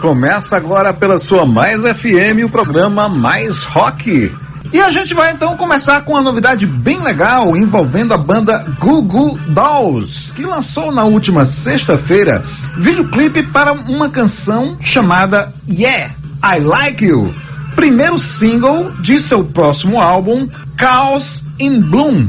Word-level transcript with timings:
Começa 0.00 0.56
agora 0.56 0.94
pela 0.94 1.18
sua 1.18 1.44
Mais 1.44 1.82
FM, 1.82 2.46
o 2.46 2.48
programa 2.48 3.06
Mais 3.06 3.64
Rock. 3.64 4.34
E 4.72 4.80
a 4.80 4.90
gente 4.90 5.12
vai 5.12 5.30
então 5.30 5.58
começar 5.58 6.00
com 6.00 6.12
uma 6.12 6.22
novidade 6.22 6.66
bem 6.66 6.98
legal 7.00 7.54
envolvendo 7.54 8.14
a 8.14 8.16
banda 8.16 8.66
Goo 8.80 9.02
Goo 9.02 9.38
Dolls, 9.48 10.32
que 10.32 10.42
lançou 10.42 10.90
na 10.90 11.04
última 11.04 11.44
sexta-feira 11.44 12.42
videoclipe 12.78 13.42
para 13.48 13.72
uma 13.74 14.08
canção 14.08 14.78
chamada 14.80 15.52
Yeah, 15.68 16.14
I 16.42 16.60
Like 16.60 17.04
You, 17.04 17.34
primeiro 17.76 18.18
single 18.18 18.92
de 19.00 19.20
seu 19.20 19.44
próximo 19.44 20.00
álbum 20.00 20.48
Chaos 20.78 21.44
in 21.58 21.78
Bloom, 21.78 22.26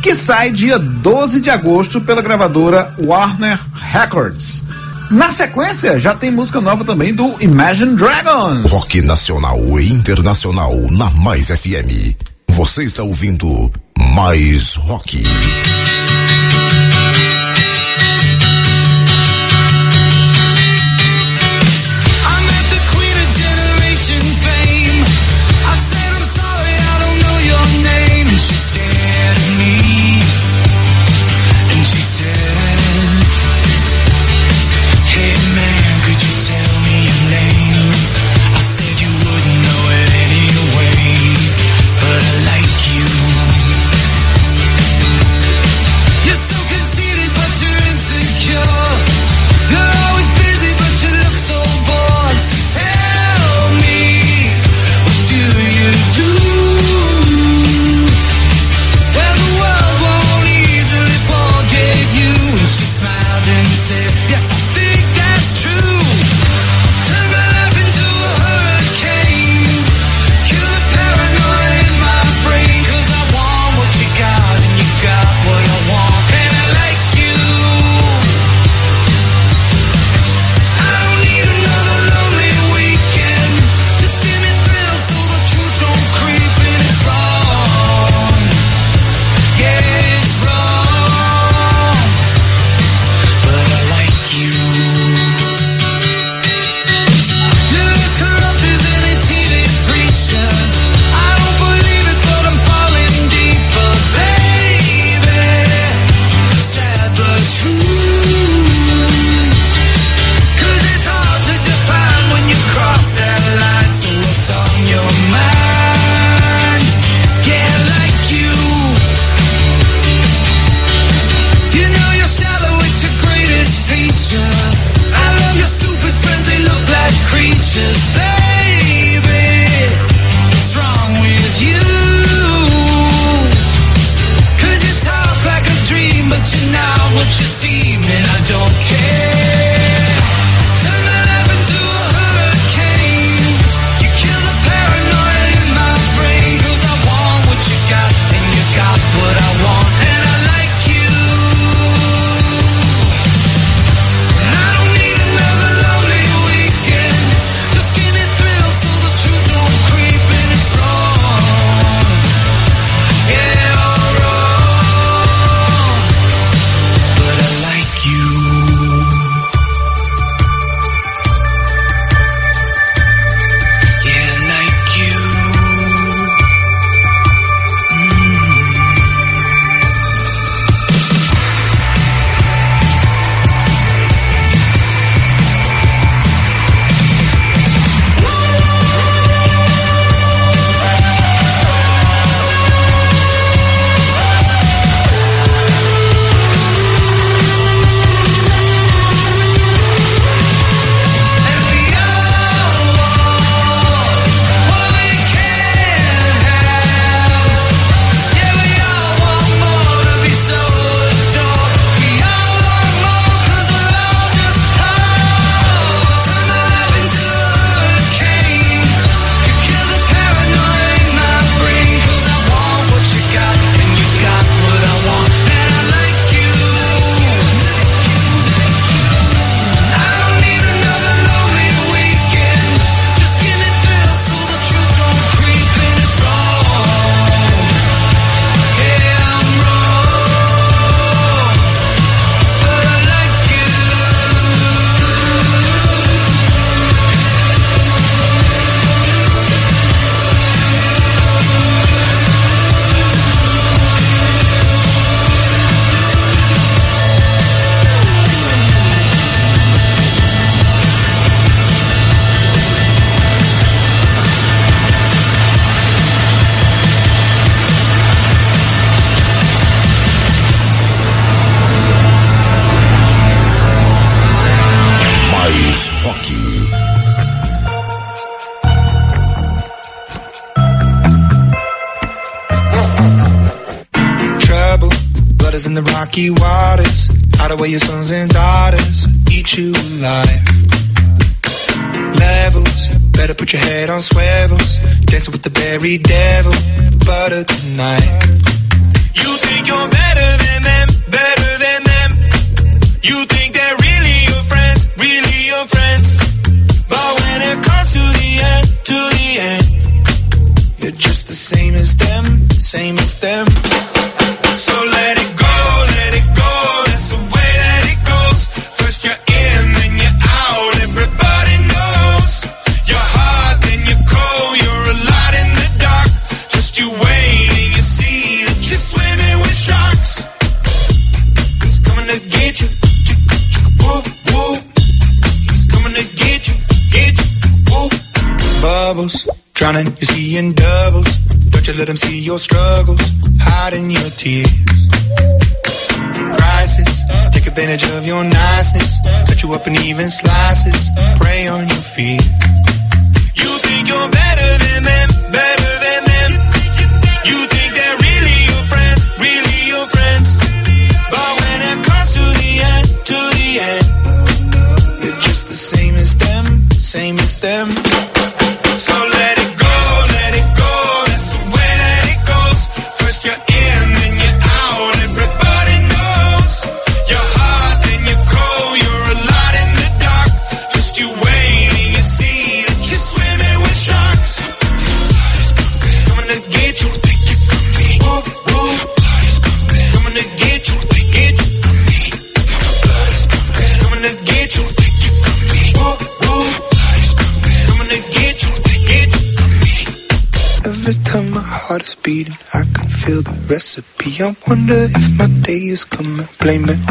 que 0.00 0.14
sai 0.14 0.52
dia 0.52 0.78
12 0.78 1.40
de 1.40 1.50
agosto 1.50 2.00
pela 2.00 2.22
gravadora 2.22 2.94
Warner 3.04 3.58
Records. 3.74 4.69
Na 5.10 5.28
sequência, 5.32 5.98
já 5.98 6.14
tem 6.14 6.30
música 6.30 6.60
nova 6.60 6.84
também 6.84 7.12
do 7.12 7.34
Imagine 7.42 7.96
Dragons. 7.96 8.70
Rock 8.70 9.02
nacional 9.02 9.58
e 9.80 9.90
internacional 9.90 10.72
na 10.88 11.10
Mais 11.10 11.48
FM. 11.48 12.14
Você 12.50 12.84
está 12.84 13.02
ouvindo 13.02 13.72
Mais 14.14 14.76
Rock. 14.76 15.20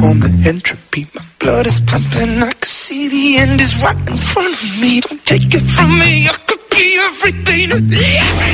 on 0.03 0.19
the 0.19 0.31
entropy. 0.47 1.07
My 1.15 1.23
blood 1.39 1.67
is 1.67 1.79
pumping, 1.81 2.43
I 2.43 2.53
can 2.53 2.63
see 2.63 3.07
the 3.07 3.37
end 3.41 3.61
is 3.61 3.81
right 3.81 3.97
in 3.97 4.17
front 4.17 4.53
of 4.53 4.81
me. 4.81 4.99
Don't 5.01 5.25
take 5.25 5.53
it 5.53 5.65
from 5.75 5.97
me, 5.99 6.27
I 6.27 6.35
could 6.47 6.63
be 6.69 6.97
everything. 6.99 8.48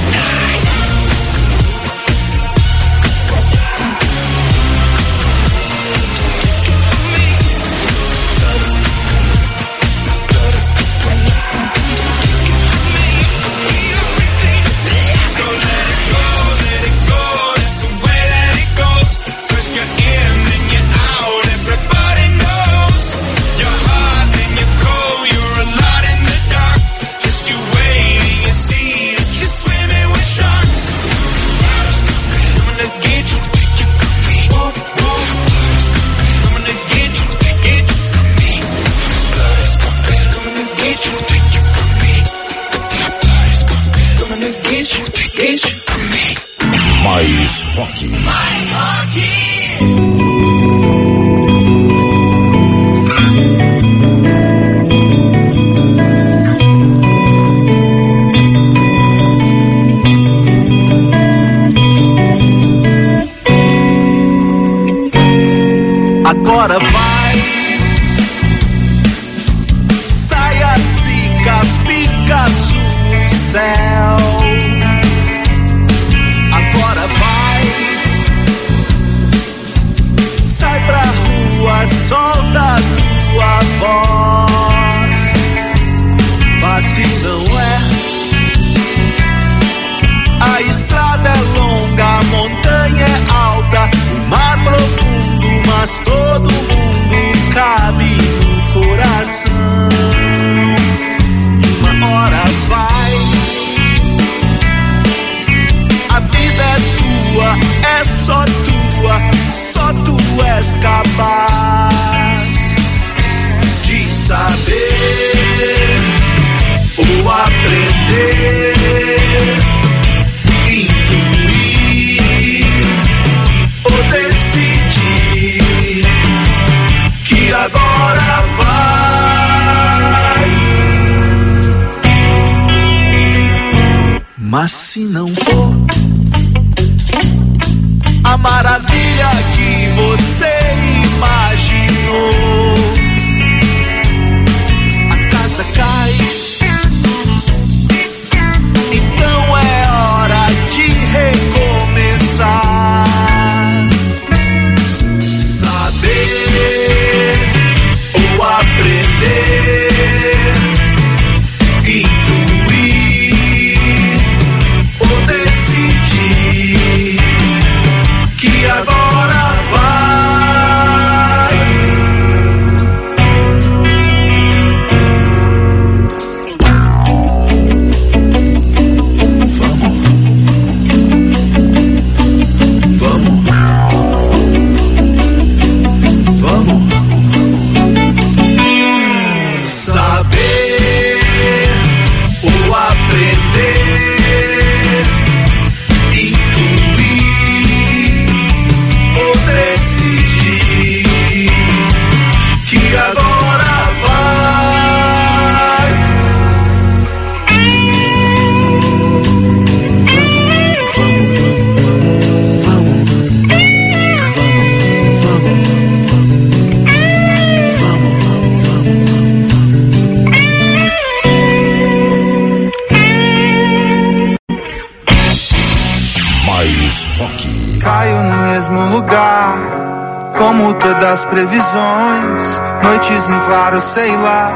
Todas 230.74 231.12
as 231.12 231.26
previsões. 231.26 232.62
Noites 232.84 233.30
em 233.30 233.40
claro, 233.42 233.80
sei 233.80 234.16
lá. 234.18 234.52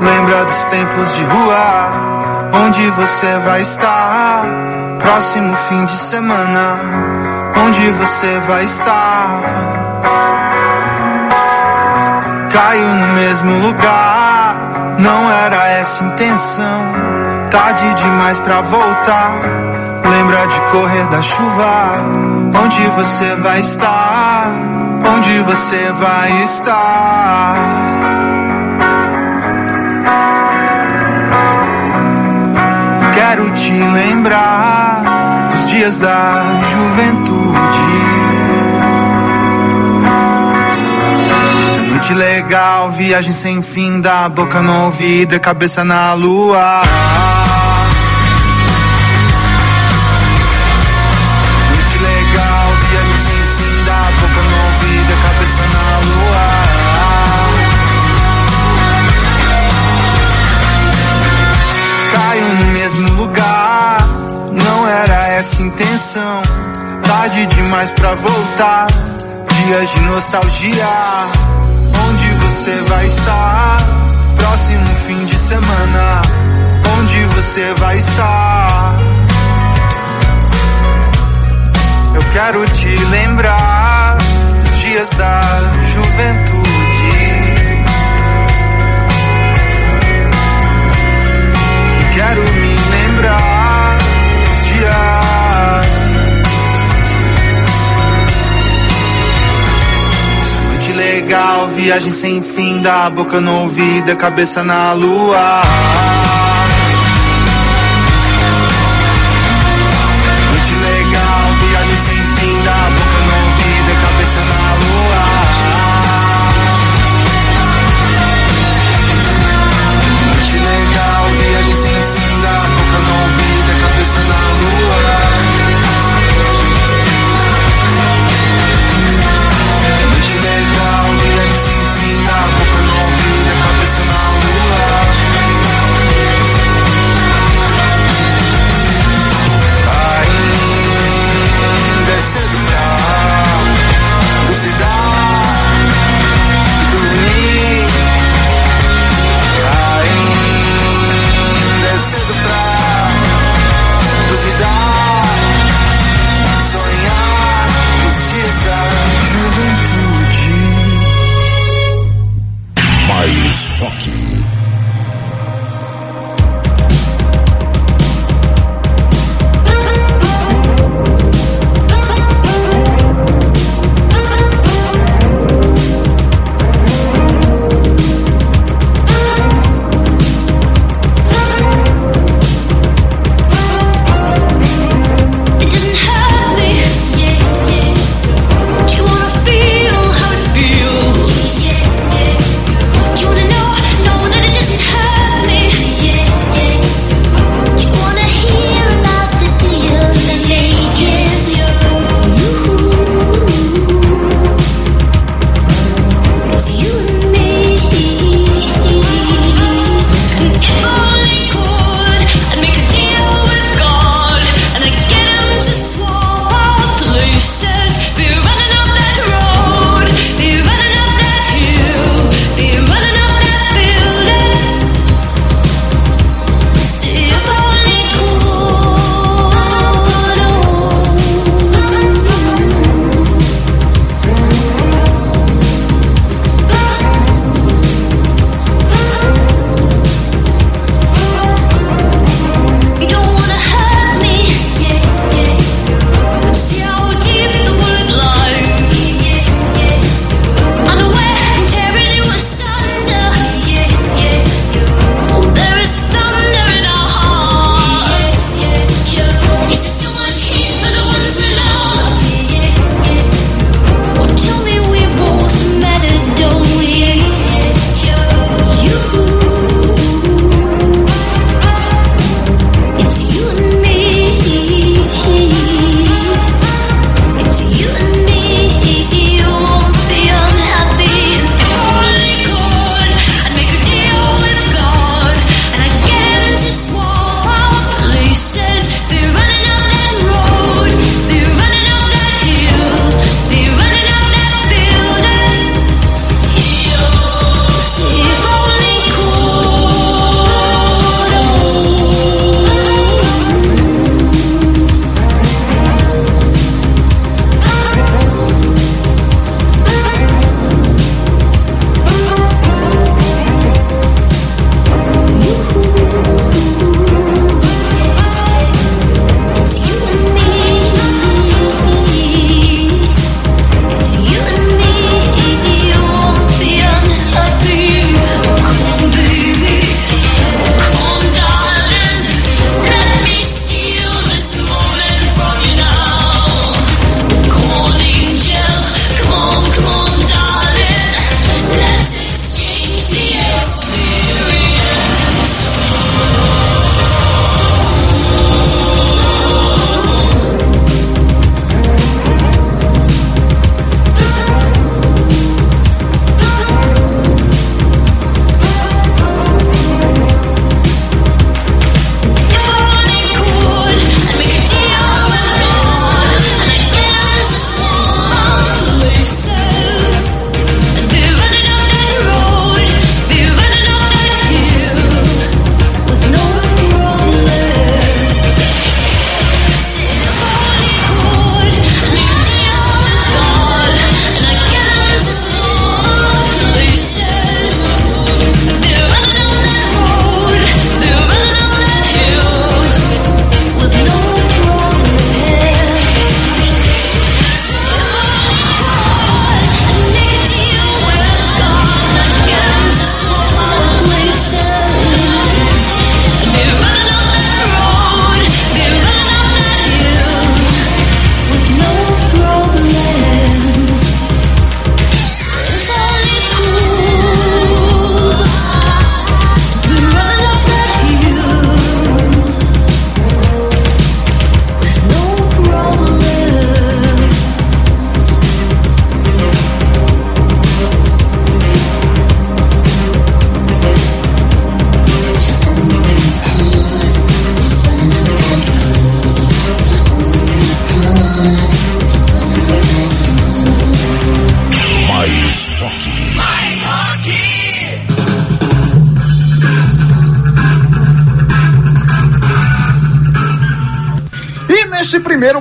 Lembra 0.00 0.44
dos 0.44 0.64
tempos 0.64 1.14
de 1.16 1.24
rua, 1.24 2.56
onde 2.64 2.90
você 2.90 3.38
vai 3.38 3.62
estar? 3.62 4.42
Próximo 5.00 5.56
fim 5.68 5.84
de 5.84 5.96
semana, 5.96 6.80
onde 7.64 7.90
você 7.92 8.40
vai 8.40 8.64
estar? 8.64 9.40
Caio 12.50 12.88
no 12.88 13.06
mesmo 13.14 13.66
lugar, 13.66 14.56
não 14.98 15.30
era 15.30 15.68
essa 15.68 16.04
intenção. 16.04 16.92
Tarde 17.50 17.94
demais 17.94 18.38
pra 18.40 18.60
voltar. 18.60 19.32
Lembra 20.04 20.46
de 20.46 20.60
correr 20.72 21.06
da 21.06 21.22
chuva, 21.22 21.98
onde 22.62 22.86
você 22.88 23.34
vai 23.36 23.60
estar? 23.60 24.05
Onde 25.16 25.38
você 25.40 25.92
vai 25.92 26.42
estar? 26.42 27.56
Quero 33.14 33.50
te 33.52 33.72
lembrar 33.72 35.48
dos 35.50 35.70
dias 35.70 35.98
da 35.98 36.42
juventude. 36.70 37.56
Noite 41.88 42.12
legal, 42.12 42.90
viagem 42.90 43.32
sem 43.32 43.62
fim, 43.62 44.02
da 44.02 44.28
boca 44.28 44.60
no 44.60 44.84
ouvido 44.84 45.40
cabeça 45.40 45.82
na 45.82 46.12
lua. 46.12 46.82
Intenção. 65.62 66.42
Tarde 67.06 67.46
demais 67.46 67.90
pra 67.92 68.14
voltar, 68.14 68.86
dias 69.64 69.90
de 69.90 70.00
nostalgia. 70.00 70.86
Onde 72.08 72.28
você 72.44 72.82
vai 72.88 73.06
estar? 73.06 73.78
Próximo 74.36 74.94
fim 75.06 75.24
de 75.24 75.36
semana. 75.36 76.22
Onde 76.98 77.24
você 77.34 77.74
vai 77.78 77.98
estar? 77.98 78.94
Eu 82.14 82.22
quero 82.32 82.66
te 82.66 82.88
lembrar 83.06 84.18
dos 84.64 84.78
dias 84.78 85.08
da 85.10 85.42
juventude. 85.94 86.66
Quero 92.14 92.42
me 92.42 92.76
lembrar 92.90 93.55
legal, 101.26 101.66
viagem 101.66 102.12
sem 102.12 102.40
fim, 102.40 102.80
da 102.80 103.10
boca 103.10 103.40
no 103.40 103.62
ouvido, 103.62 104.12
e 104.12 104.16
cabeça 104.16 104.62
na 104.62 104.92
lua. 104.92 106.05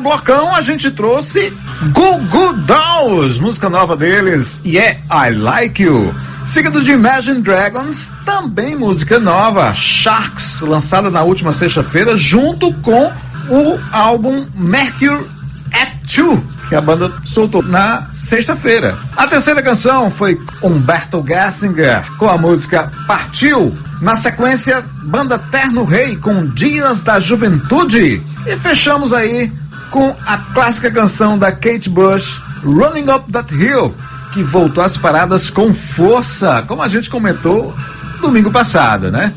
Blocão 0.05 0.53
a 0.53 0.61
gente 0.61 0.91
trouxe 0.91 1.51
Goo 1.91 2.53
Dolls, 2.53 3.41
música 3.41 3.71
nova 3.71 3.97
deles, 3.97 4.61
e 4.63 4.77
é 4.77 4.99
I 5.09 5.31
Like 5.35 5.81
You. 5.81 6.13
Seguido 6.45 6.83
de 6.83 6.91
Imagine 6.91 7.41
Dragons, 7.41 8.11
também 8.23 8.75
música 8.75 9.19
nova, 9.19 9.73
Sharks, 9.73 10.61
lançada 10.61 11.09
na 11.09 11.23
última 11.23 11.51
sexta-feira, 11.51 12.15
junto 12.15 12.71
com 12.81 13.11
o 13.49 13.79
álbum 13.91 14.45
Mercury 14.53 15.25
Act 15.73 16.21
2, 16.21 16.39
que 16.69 16.75
a 16.75 16.81
banda 16.81 17.11
soltou 17.23 17.63
na 17.63 18.07
sexta-feira. 18.13 18.95
A 19.17 19.25
terceira 19.25 19.63
canção 19.63 20.11
foi 20.11 20.39
Humberto 20.61 21.25
Gessinger, 21.27 22.05
com 22.19 22.29
a 22.29 22.37
música 22.37 22.91
Partiu. 23.07 23.75
Na 24.01 24.15
sequência, 24.15 24.85
banda 25.03 25.39
Terno 25.39 25.83
Rei 25.83 26.15
com 26.15 26.45
Dias 26.45 27.03
da 27.03 27.19
Juventude. 27.19 28.21
E 28.45 28.57
fechamos 28.57 29.11
aí 29.11 29.51
com 29.91 30.15
a 30.25 30.37
clássica 30.53 30.91
canção 30.91 31.37
da 31.37 31.51
Kate 31.51 31.89
Bush, 31.89 32.41
Running 32.63 33.09
Up 33.09 33.31
That 33.31 33.53
Hill, 33.53 33.93
que 34.33 34.43
voltou 34.43 34.83
às 34.83 34.97
paradas 34.97 35.49
com 35.49 35.73
força, 35.73 36.63
como 36.67 36.81
a 36.81 36.87
gente 36.87 37.09
comentou 37.09 37.73
domingo 38.21 38.51
passado, 38.51 39.11
né? 39.11 39.33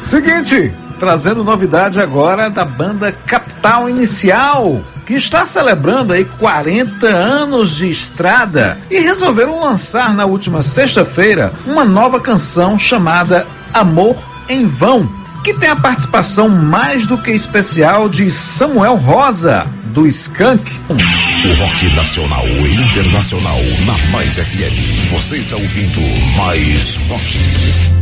Seguinte, 0.00 0.74
trazendo 1.02 1.42
novidade 1.42 2.00
agora 2.00 2.48
da 2.48 2.64
banda 2.64 3.10
Capital 3.10 3.90
Inicial, 3.90 4.84
que 5.04 5.14
está 5.14 5.44
celebrando 5.44 6.12
aí 6.12 6.24
40 6.24 7.08
anos 7.08 7.74
de 7.74 7.90
estrada 7.90 8.78
e 8.88 9.00
resolveram 9.00 9.58
lançar 9.58 10.14
na 10.14 10.26
última 10.26 10.62
sexta-feira 10.62 11.54
uma 11.66 11.84
nova 11.84 12.20
canção 12.20 12.78
chamada 12.78 13.48
Amor 13.74 14.16
em 14.48 14.64
Vão, 14.64 15.10
que 15.42 15.52
tem 15.52 15.70
a 15.70 15.74
participação 15.74 16.48
mais 16.48 17.04
do 17.04 17.18
que 17.18 17.32
especial 17.32 18.08
de 18.08 18.30
Samuel 18.30 18.94
Rosa, 18.94 19.66
do 19.86 20.06
Skank. 20.06 20.70
O 20.88 21.64
rock 21.64 21.96
nacional 21.96 22.46
e 22.46 22.80
internacional 22.80 23.58
na 23.86 24.12
Mais 24.12 24.34
FM. 24.34 25.10
Você 25.10 25.34
está 25.34 25.56
ouvindo 25.56 26.00
Mais 26.36 26.96
Rock. 27.08 28.01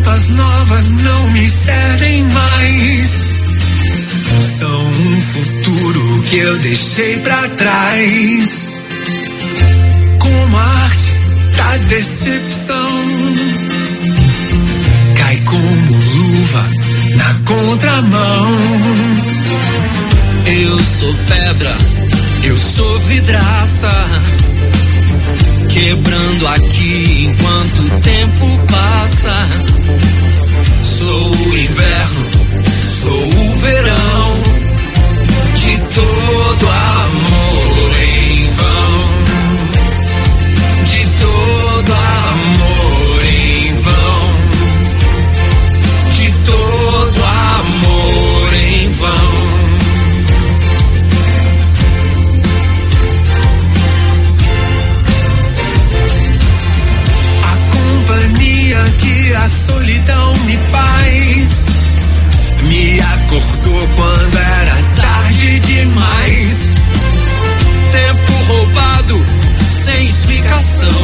Roupas 0.00 0.28
novas 0.30 0.90
não 0.90 1.30
me 1.30 1.48
servem 1.48 2.24
mais. 2.24 3.26
São 4.40 4.86
um 4.86 5.20
futuro 5.20 6.22
que 6.22 6.36
eu 6.36 6.58
deixei 6.58 7.18
para 7.18 7.48
trás. 7.50 8.68
Como 10.18 10.56
a 10.56 10.62
arte 10.62 11.12
da 11.56 11.76
decepção. 11.88 13.02
Cai 15.16 15.36
como 15.44 15.96
luva 15.96 16.66
na 17.16 17.34
contramão. 17.44 18.58
Eu 20.46 20.78
sou 20.84 21.14
pedra, 21.28 21.76
eu 22.44 22.58
sou 22.58 23.00
vidraça 23.00 23.90
quebrando 25.72 26.46
aqui 26.48 27.28
enquanto 27.28 27.78
o 27.80 28.00
tempo 28.00 28.66
passa. 28.70 29.48
Sou 30.82 31.30
o 31.30 31.58
inverno, 31.58 32.26
sou 33.00 33.28
o 33.28 33.56
verão 33.56 34.42
de 35.56 35.78
todo 35.94 36.68
amor 36.68 36.99
quando 64.00 64.38
era 64.38 64.82
tarde 64.96 65.60
demais. 65.60 66.68
Tempo 67.92 68.32
roubado, 68.48 69.26
sem 69.70 70.06
explicação. 70.06 71.00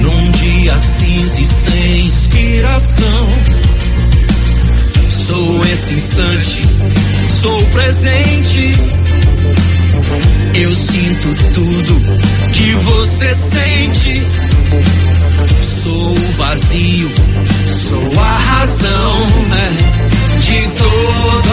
Num 0.00 0.30
dia 0.30 0.80
cinza 0.80 1.40
e 1.40 1.44
sem 1.44 2.06
inspiração. 2.06 3.28
Sou 5.10 5.66
esse 5.66 5.94
instante, 5.94 6.62
sou 7.42 7.62
presente. 7.66 8.74
Eu 10.54 10.74
sinto 10.74 11.34
tudo 11.52 12.00
que 12.52 12.72
você 12.74 13.34
sente. 13.34 14.26
Sou 15.60 16.12
o 16.12 16.32
vazio, 16.36 17.10
sou 17.66 18.20
a 18.20 18.38
razão. 18.38 19.26
Né? 19.50 20.19
de 20.50 20.66
toda 20.78 21.49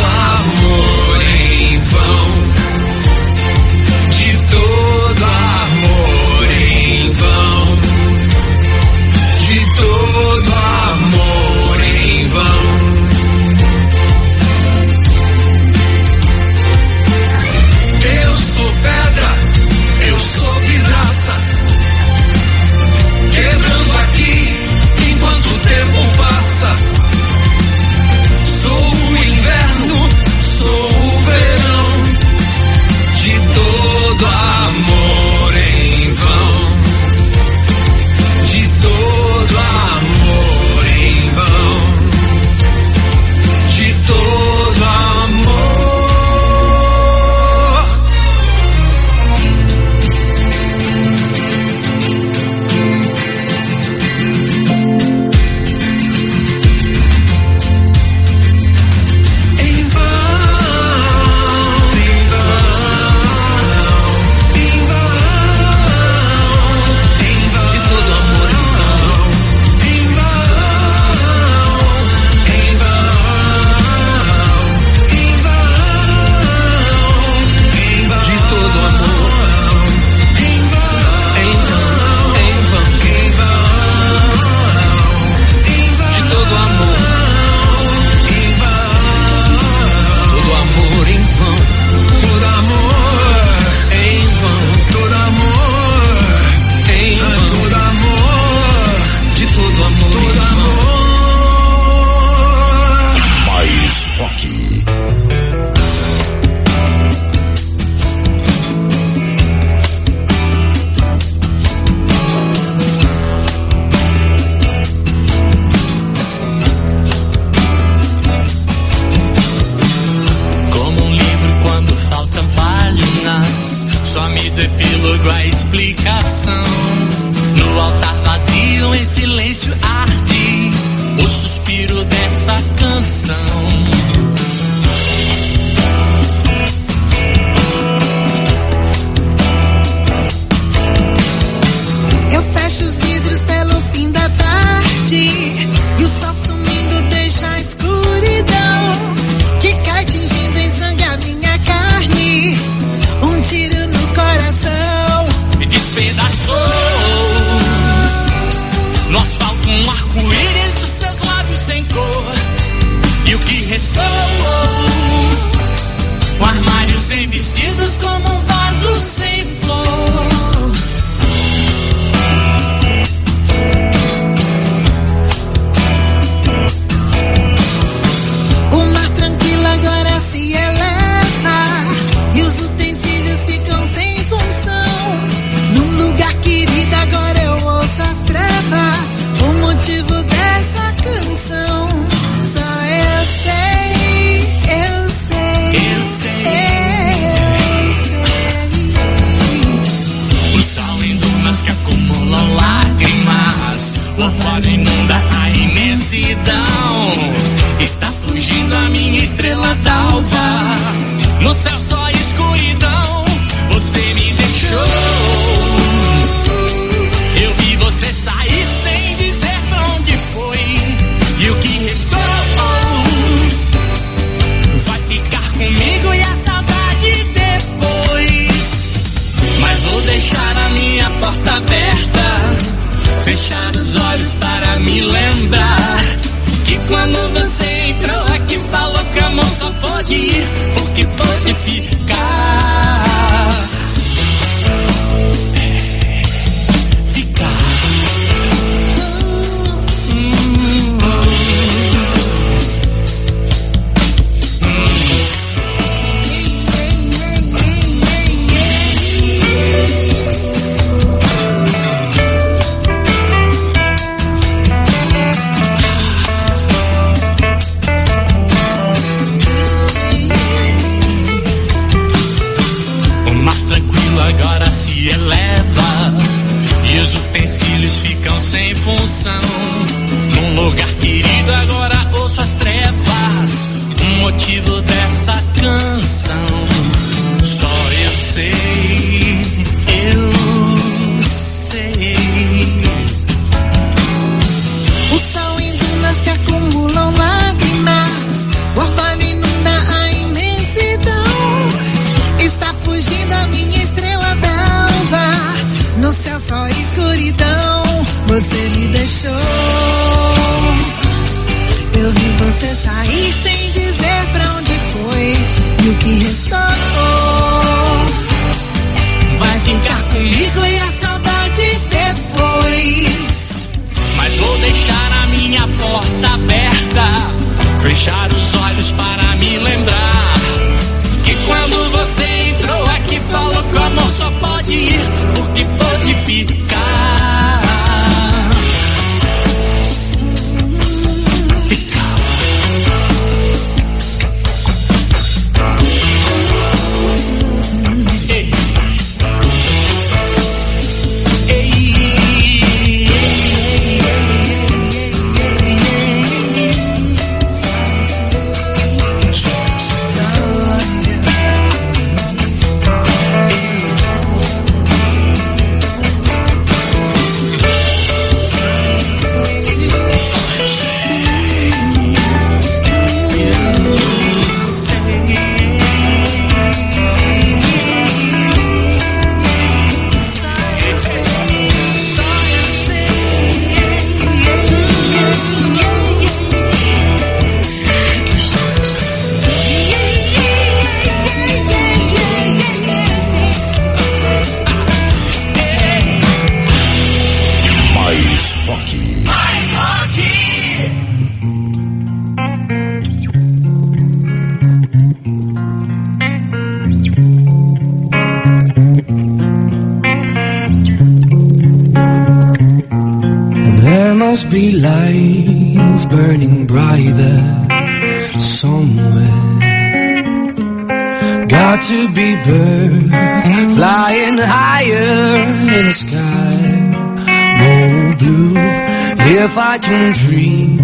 dream 430.18 430.80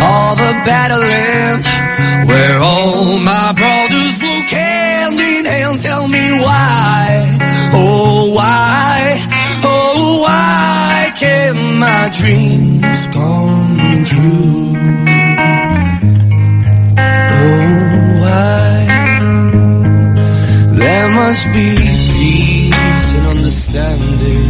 of 0.00 0.36
a 0.40 0.52
better 0.64 0.96
land 0.96 1.64
where 2.26 2.58
all 2.60 3.18
my 3.18 3.52
brothers 3.52 4.22
walk 4.22 4.48
hand 4.48 5.20
in 5.20 5.44
hand, 5.44 5.78
tell 5.80 6.08
me 6.08 6.40
why, 6.40 7.38
oh 7.74 8.32
why, 8.34 9.18
oh 9.64 10.22
why 10.24 11.12
can't 11.14 11.78
my 11.78 12.08
dreams 12.18 13.06
come 13.08 14.04
true? 14.04 14.72
Oh 17.44 18.18
why? 18.22 18.70
There 20.82 21.08
must 21.20 21.46
be 21.52 21.68
peace 22.14 23.12
and 23.12 23.26
understanding 23.26 24.49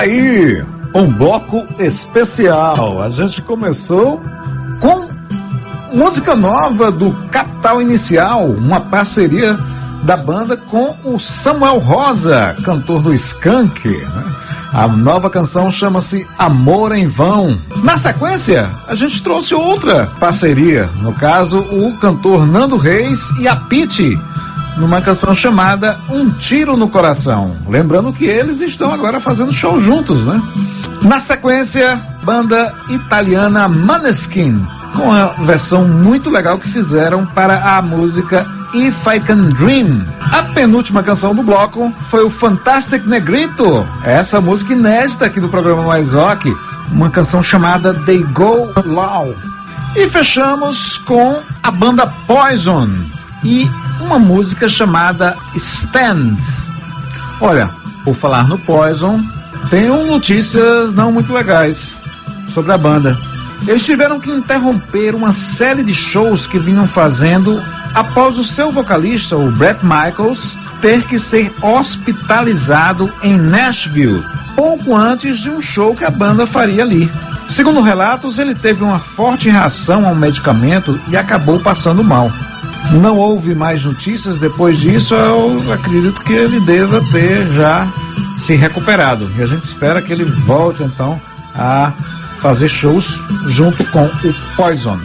aí, 0.00 0.64
um 0.94 1.12
bloco 1.12 1.66
especial. 1.78 3.02
A 3.02 3.08
gente 3.10 3.42
começou 3.42 4.20
com 4.80 5.08
música 5.94 6.34
nova 6.34 6.90
do 6.90 7.12
Capital 7.30 7.82
Inicial, 7.82 8.46
uma 8.46 8.80
parceria 8.80 9.58
da 10.02 10.16
banda 10.16 10.56
com 10.56 10.96
o 11.04 11.20
Samuel 11.20 11.78
Rosa, 11.78 12.56
cantor 12.64 13.02
do 13.02 13.12
Skank. 13.12 13.88
Né? 13.88 14.34
A 14.72 14.88
nova 14.88 15.28
canção 15.28 15.70
chama-se 15.70 16.26
Amor 16.38 16.92
em 16.92 17.06
Vão. 17.06 17.60
Na 17.84 17.98
sequência, 17.98 18.70
a 18.88 18.94
gente 18.94 19.22
trouxe 19.22 19.54
outra 19.54 20.06
parceria, 20.18 20.88
no 21.02 21.12
caso, 21.12 21.58
o 21.58 21.94
cantor 21.98 22.46
Nando 22.46 22.78
Reis 22.78 23.30
e 23.38 23.46
a 23.46 23.54
Pete, 23.54 24.18
numa 24.80 25.02
canção 25.02 25.34
chamada 25.34 26.00
Um 26.08 26.30
Tiro 26.30 26.76
no 26.76 26.88
Coração. 26.88 27.56
Lembrando 27.68 28.12
que 28.12 28.24
eles 28.24 28.60
estão 28.62 28.92
agora 28.92 29.20
fazendo 29.20 29.52
show 29.52 29.78
juntos, 29.78 30.24
né? 30.24 30.42
Na 31.02 31.20
sequência, 31.20 32.00
banda 32.24 32.74
italiana 32.88 33.68
Maneskin, 33.68 34.66
com 34.96 35.04
uma 35.04 35.34
versão 35.44 35.86
muito 35.86 36.30
legal 36.30 36.58
que 36.58 36.68
fizeram 36.68 37.26
para 37.26 37.76
a 37.76 37.82
música 37.82 38.46
If 38.74 39.06
I 39.06 39.20
Can 39.20 39.50
Dream. 39.50 40.06
A 40.20 40.42
penúltima 40.54 41.02
canção 41.02 41.34
do 41.34 41.42
bloco 41.42 41.92
foi 42.08 42.24
o 42.24 42.30
Fantastic 42.30 43.04
Negrito, 43.04 43.86
essa 44.02 44.40
música 44.40 44.72
inédita 44.72 45.26
aqui 45.26 45.40
do 45.40 45.48
programa 45.48 45.82
Mais 45.82 46.12
Rock, 46.12 46.54
uma 46.90 47.10
canção 47.10 47.42
chamada 47.42 47.92
They 48.04 48.22
Go 48.32 48.70
Low. 48.86 49.36
E 49.96 50.08
fechamos 50.08 50.98
com 50.98 51.42
a 51.62 51.70
banda 51.70 52.06
Poison 52.26 52.88
e 53.44 53.70
uma 54.00 54.18
música 54.18 54.68
chamada 54.68 55.36
Stand. 55.54 56.36
Olha, 57.40 57.70
por 58.04 58.14
falar 58.14 58.46
no 58.46 58.58
Poison, 58.58 59.20
tenho 59.68 60.06
notícias 60.06 60.92
não 60.92 61.12
muito 61.12 61.32
legais 61.32 62.00
sobre 62.48 62.72
a 62.72 62.78
banda. 62.78 63.18
Eles 63.66 63.84
tiveram 63.84 64.18
que 64.18 64.30
interromper 64.30 65.14
uma 65.14 65.32
série 65.32 65.84
de 65.84 65.92
shows 65.92 66.46
que 66.46 66.58
vinham 66.58 66.86
fazendo 66.86 67.62
após 67.94 68.38
o 68.38 68.44
seu 68.44 68.72
vocalista, 68.72 69.36
o 69.36 69.50
Brett 69.50 69.80
Michaels, 69.84 70.56
ter 70.80 71.04
que 71.04 71.18
ser 71.18 71.52
hospitalizado 71.60 73.12
em 73.22 73.36
Nashville, 73.36 74.24
pouco 74.56 74.96
antes 74.96 75.38
de 75.40 75.50
um 75.50 75.60
show 75.60 75.94
que 75.94 76.04
a 76.04 76.10
banda 76.10 76.46
faria 76.46 76.82
ali. 76.82 77.10
Segundo 77.48 77.80
relatos, 77.80 78.38
ele 78.38 78.54
teve 78.54 78.82
uma 78.82 78.98
forte 78.98 79.50
reação 79.50 80.06
ao 80.06 80.14
medicamento 80.14 80.98
e 81.08 81.16
acabou 81.16 81.60
passando 81.60 82.02
mal. 82.02 82.30
Não 83.00 83.16
houve 83.16 83.54
mais 83.54 83.84
notícias 83.84 84.38
depois 84.38 84.78
disso, 84.78 85.14
eu 85.14 85.72
acredito 85.72 86.22
que 86.22 86.32
ele 86.32 86.60
deva 86.60 87.02
ter 87.12 87.46
já 87.52 87.86
se 88.36 88.54
recuperado. 88.54 89.30
E 89.36 89.42
a 89.42 89.46
gente 89.46 89.64
espera 89.64 90.02
que 90.02 90.12
ele 90.12 90.24
volte 90.24 90.82
então 90.82 91.20
a 91.54 91.92
fazer 92.40 92.68
shows 92.68 93.20
junto 93.46 93.84
com 93.86 94.04
o 94.04 94.34
Poison. 94.56 94.98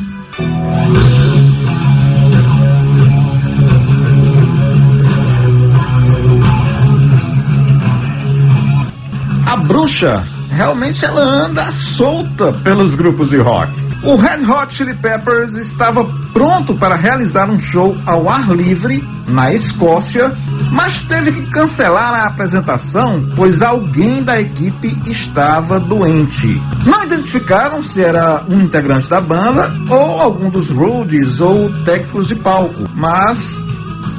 A 9.46 9.58
bruxa 9.58 10.24
realmente 10.56 11.04
ela 11.04 11.22
anda 11.22 11.70
solta 11.72 12.54
pelos 12.54 12.96
grupos 12.96 13.30
de 13.30 13.38
rock. 13.38 13.72
O 14.04 14.16
Red 14.16 14.46
Hot 14.46 14.74
Chili 14.74 14.96
Peppers 14.96 15.54
estava 15.56 16.06
pronto 16.32 16.76
para 16.76 16.96
realizar 16.96 17.50
um 17.50 17.60
show 17.60 17.96
ao 18.06 18.30
ar 18.30 18.50
livre 18.50 19.04
na 19.28 19.54
Escócia, 19.54 20.34
mas 20.72 21.02
teve 21.02 21.32
que 21.32 21.50
cancelar 21.50 22.14
a 22.14 22.28
apresentação 22.28 23.20
pois 23.36 23.62
alguém 23.62 24.24
da 24.24 24.40
equipe 24.40 24.96
estava 25.10 25.80
doente. 25.80 26.62
Não 26.86 27.04
identificaram 27.04 27.84
se 27.84 28.02
era 28.02 28.46
um 28.48 28.62
integrante 28.62 29.10
da 29.10 29.20
banda 29.20 29.74
ou 29.90 30.22
algum 30.22 30.50
dos 30.50 30.70
roadies 30.70 31.42
ou 31.42 31.70
técnicos 31.84 32.28
de 32.28 32.36
palco, 32.36 32.84
mas 32.94 33.62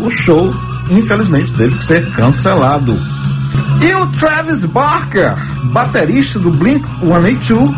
o 0.01 0.11
show 0.11 0.53
infelizmente 0.91 1.53
teve 1.55 1.77
que 1.77 1.85
ser 1.85 2.13
cancelado. 2.13 3.16
E 3.83 3.95
o 3.95 4.07
Travis 4.19 4.65
Barker, 4.65 5.35
baterista 5.73 6.39
do 6.39 6.51
Blink 6.51 6.87
182, 7.01 7.71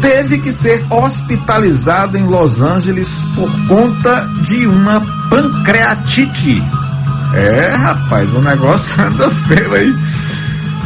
teve 0.00 0.38
que 0.38 0.52
ser 0.52 0.84
hospitalizado 0.90 2.18
em 2.18 2.26
Los 2.26 2.60
Angeles 2.60 3.24
por 3.34 3.50
conta 3.68 4.28
de 4.42 4.66
uma 4.66 5.00
pancreatite. 5.30 6.62
É, 7.34 7.74
rapaz, 7.74 8.32
o 8.34 8.40
negócio 8.40 8.94
anda 9.00 9.30
feio 9.46 9.74
aí. 9.74 9.94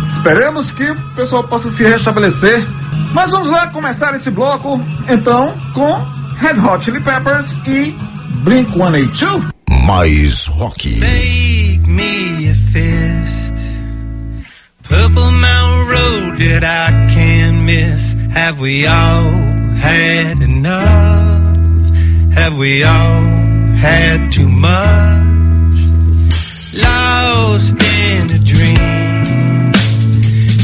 Esperemos 0.07 0.71
que 0.71 0.91
o 0.91 1.15
pessoal 1.15 1.45
possa 1.45 1.69
se 1.69 1.83
restabelecer. 1.83 2.67
Mas 3.13 3.31
vamos 3.31 3.49
lá 3.49 3.69
começar 3.69 4.15
esse 4.15 4.31
bloco, 4.31 4.81
então, 5.09 5.57
com 5.73 6.07
Red 6.37 6.61
Hot 6.61 6.85
Chili 6.85 7.01
Peppers 7.01 7.59
e 7.67 7.97
Blink 8.45 8.73
182. 8.73 9.57
Mais 9.87 10.47
rock. 10.47 11.01
Make 11.01 11.89
me 11.89 12.51
a 12.51 12.55
fist. 12.55 13.46
Purple 14.89 15.31
Mountain 15.33 15.89
Road 15.89 16.39
that 16.39 16.63
I 16.65 17.13
can't 17.13 17.65
miss. 17.65 18.15
Have 18.33 18.61
we 18.61 18.87
all 18.87 19.31
had 19.87 20.41
enough? 20.41 21.91
Have 22.35 22.57
we 22.57 22.85
all 22.85 23.23
had 23.87 24.31
too 24.31 24.49
much? 24.49 25.77
Lost 26.87 27.75
in 27.75 28.31
a 28.31 28.41
dream. 28.53 29.73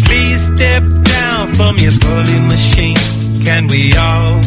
Please 0.07 0.41
step 0.55 0.83
down 1.16 1.55
from 1.55 1.79
your 1.79 1.93
bully 2.01 2.39
machine. 2.47 2.97
Can 3.45 3.66
we 3.66 3.93
all 3.97 4.41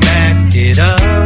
back 0.00 0.54
it 0.54 0.78
up? 0.78 1.21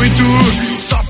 muito. 0.00 0.76
Só 0.76 1.09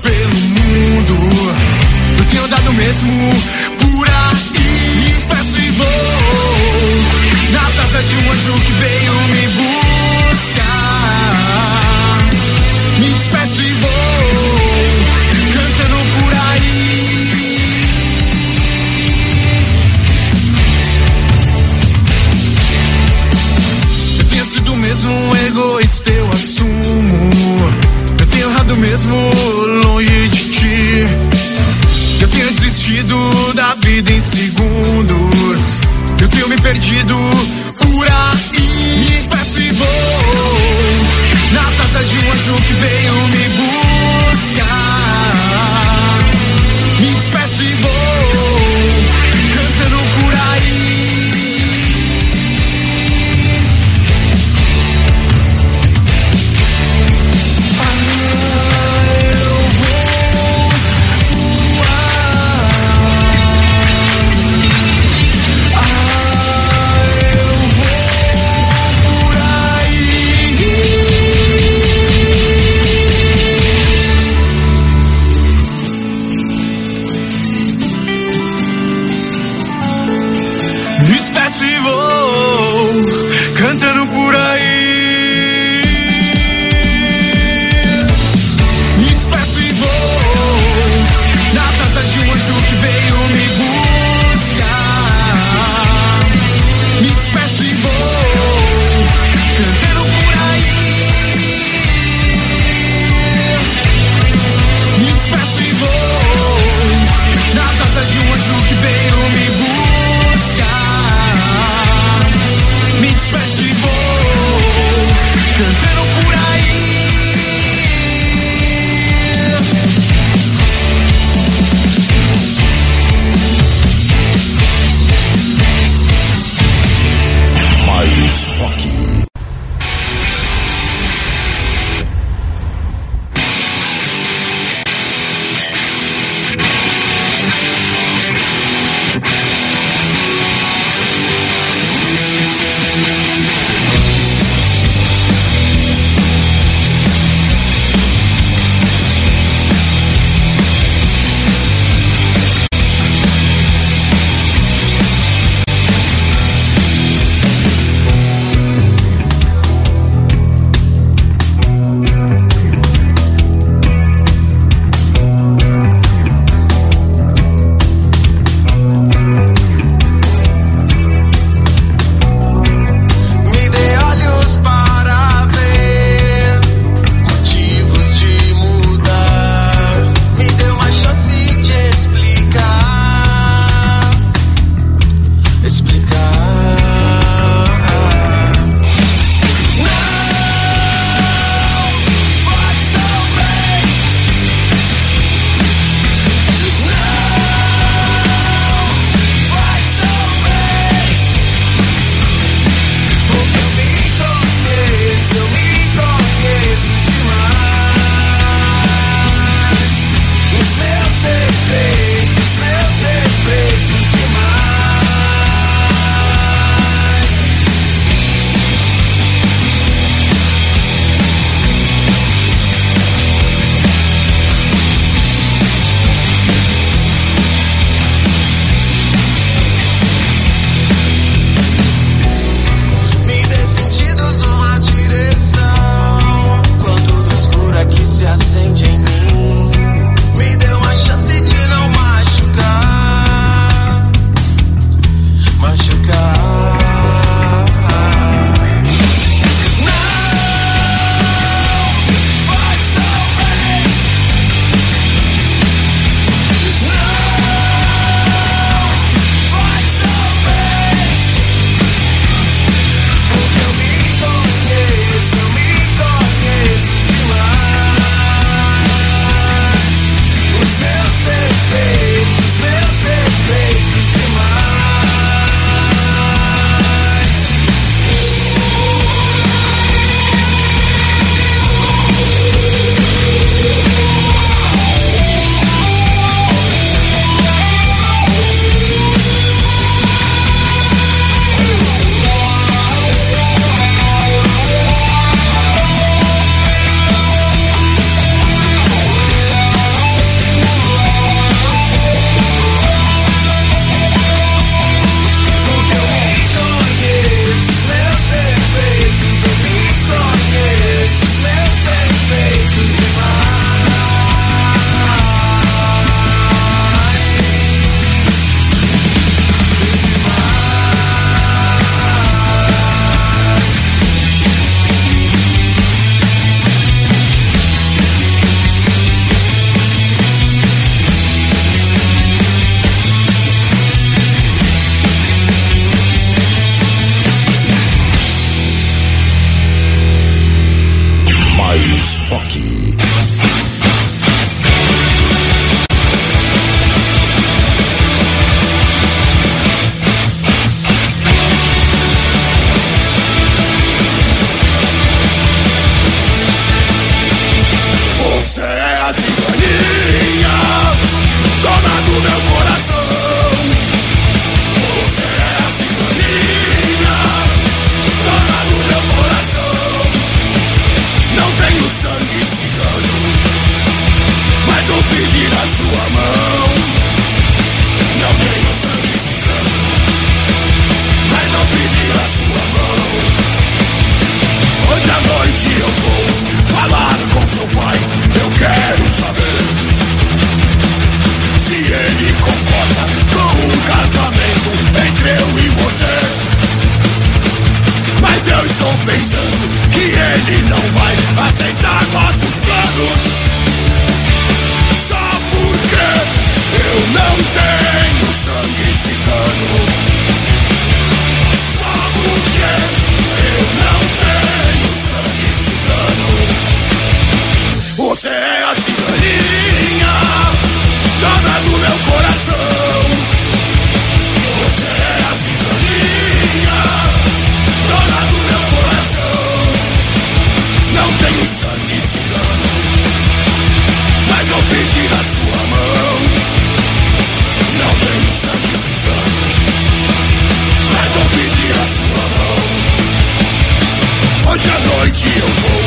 Hoje 444.51 444.67
à 444.69 444.79
noite 444.97 445.27
eu 445.27 445.47
vou 445.47 445.81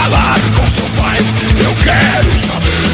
falar 0.00 0.40
com 0.56 0.66
seu 0.70 0.86
pai. 0.96 1.18
Eu 1.18 1.76
quero 1.84 2.32
saber 2.38 2.88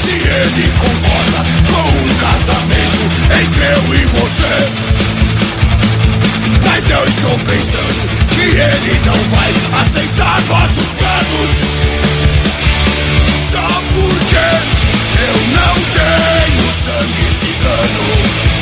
se 0.00 0.12
ele 0.12 0.72
concorda 0.78 1.44
com 1.68 1.88
um 1.92 2.08
casamento 2.14 3.04
entre 3.38 3.64
eu 3.66 3.82
e 3.96 4.06
você. 4.16 4.54
Mas 6.64 6.88
eu 6.88 7.04
estou 7.04 7.38
pensando 7.40 8.00
que 8.30 8.46
ele 8.56 9.00
não 9.04 9.18
vai 9.36 9.52
aceitar 9.82 10.40
nossos 10.48 10.88
planos. 10.96 11.52
Só 13.52 13.68
porque 13.92 14.46
eu 15.20 15.36
não 15.52 15.74
tenho 15.92 16.64
sangue 16.82 17.28
cigano. 17.40 18.57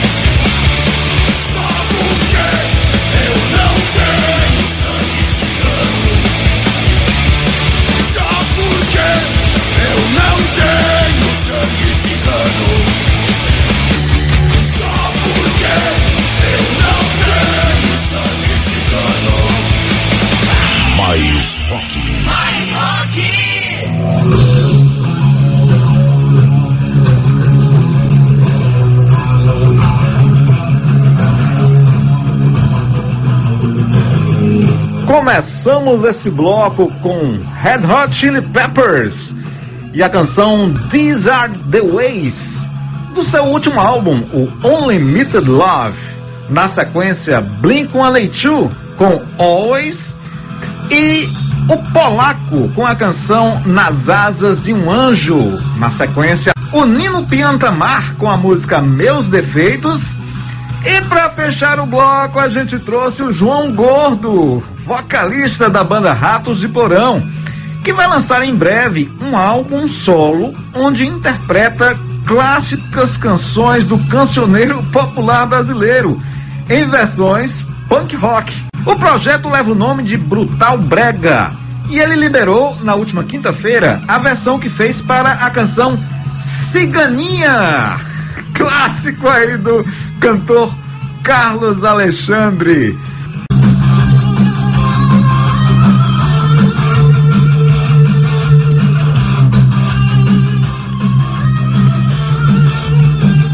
Mais 21.27 21.59
rock. 21.71 21.93
Mais 22.25 22.71
rock! 22.71 23.17
Começamos 35.07 36.05
esse 36.05 36.31
bloco 36.31 36.93
com 37.03 37.39
Red 37.61 37.81
Hot 37.87 38.15
Chili 38.15 38.41
Peppers 38.41 39.35
e 39.93 40.05
a 40.05 40.09
canção 40.09 40.73
These 40.91 41.29
Are 41.29 41.53
the 41.73 41.83
Ways 41.83 42.69
do 43.17 43.25
seu 43.25 43.43
último 43.47 43.81
álbum, 43.81 44.23
o 44.33 44.49
Unlimited 44.65 45.49
Love. 45.49 45.99
Na 46.49 46.69
sequência, 46.69 47.41
Blink-182 47.41 48.71
com 48.97 49.25
Always 49.43 50.16
e 50.91 51.29
o 51.69 51.77
Polaco 51.93 52.69
com 52.75 52.87
a 52.87 52.95
canção 52.95 53.61
Nas 53.65 54.09
Asas 54.09 54.63
de 54.63 54.73
um 54.73 54.91
Anjo. 54.91 55.59
Na 55.79 55.91
sequência, 55.91 56.53
o 56.73 56.85
Nino 56.85 57.27
Piantamar 57.27 58.15
com 58.17 58.31
a 58.31 58.37
música 58.37 58.81
Meus 58.81 59.29
Defeitos. 59.29 60.19
E 60.85 61.01
para 61.03 61.31
fechar 61.31 61.81
o 61.81 61.87
bloco, 61.87 62.39
a 62.39 62.49
gente 62.49 62.79
trouxe 62.79 63.23
o 63.23 63.33
João 63.33 63.73
Gordo, 63.73 64.63
vocalista 64.85 65.69
da 65.69 65.83
banda 65.83 66.13
Ratos 66.13 66.61
de 66.61 66.69
Porão, 66.69 67.21
que 67.83 67.93
vai 67.93 68.07
lançar 68.07 68.45
em 68.45 68.55
breve 68.55 69.13
um 69.21 69.37
álbum 69.37 69.89
solo 69.89 70.55
onde 70.75 71.07
interpreta 71.07 71.99
clássicas 72.25 73.17
canções 73.17 73.85
do 73.85 73.99
cancioneiro 74.07 74.83
popular 74.93 75.47
brasileiro 75.47 76.21
em 76.69 76.89
versões 76.89 77.65
punk 77.89 78.15
rock. 78.17 78.66
O 78.87 78.95
projeto 78.95 79.49
leva 79.49 79.73
o 79.73 79.75
nome 79.75 80.05
de 80.05 80.17
Brutal 80.17 80.79
Brega 80.79 81.51
e 81.91 81.99
ele 81.99 82.15
liberou 82.15 82.77
na 82.83 82.95
última 82.95 83.25
quinta-feira 83.25 84.01
a 84.07 84.17
versão 84.17 84.61
que 84.61 84.71
fez 84.71 85.01
para 85.01 85.33
a 85.33 85.51
canção 85.51 85.99
Ciganinha, 86.41 87.99
clássico 88.55 89.27
aí 89.29 89.59
do 89.59 89.85
cantor 90.21 90.73
Carlos 91.25 91.83
Alexandre. 91.83 92.97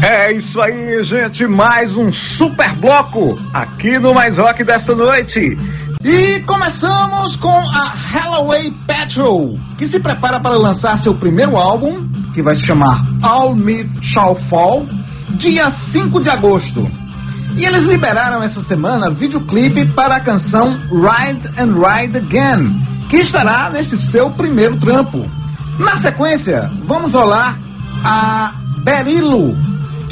É 0.05 0.33
isso 0.33 0.59
aí, 0.59 1.01
gente. 1.01 1.47
Mais 1.47 1.95
um 1.95 2.11
super 2.11 2.75
bloco 2.75 3.39
aqui 3.53 3.97
no 3.97 4.13
Mais 4.13 4.37
Rock 4.37 4.61
desta 4.61 4.93
noite. 4.93 5.57
E 6.03 6.41
começamos 6.41 7.37
com 7.37 7.57
a 7.69 7.93
Halloway 8.11 8.69
Petrol, 8.85 9.57
que 9.77 9.87
se 9.87 10.01
prepara 10.01 10.41
para 10.41 10.57
lançar 10.57 10.99
seu 10.99 11.15
primeiro 11.15 11.55
álbum, 11.55 12.05
que 12.33 12.41
vai 12.41 12.57
se 12.57 12.63
chamar 12.63 13.01
All 13.21 13.55
Me 13.55 13.89
Shall 14.01 14.35
Fall, 14.35 14.85
dia 15.35 15.69
5 15.69 16.19
de 16.19 16.29
agosto. 16.29 16.85
E 17.55 17.63
eles 17.65 17.85
liberaram 17.85 18.43
essa 18.43 18.59
semana 18.59 19.09
videoclipe 19.09 19.85
para 19.85 20.17
a 20.17 20.19
canção 20.19 20.77
Ride 20.91 21.47
and 21.57 21.75
Ride 21.75 22.17
Again, 22.17 23.07
que 23.09 23.17
estará 23.19 23.69
neste 23.69 23.95
seu 23.95 24.29
primeiro 24.31 24.75
trampo. 24.75 25.25
Na 25.79 25.95
sequência, 25.95 26.69
vamos 26.85 27.13
rolar 27.13 27.57
a 28.03 28.53
Berilo, 28.83 29.55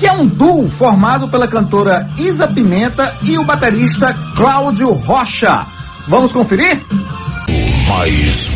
que 0.01 0.07
é 0.07 0.11
um 0.11 0.25
duo 0.25 0.67
formado 0.67 1.27
pela 1.27 1.47
cantora 1.47 2.09
Isa 2.17 2.47
Pimenta 2.47 3.15
e 3.21 3.37
o 3.37 3.43
baterista 3.43 4.11
Cláudio 4.35 4.91
Rocha. 4.93 5.67
Vamos 6.07 6.33
conferir? 6.33 6.83
Mais 7.87 8.49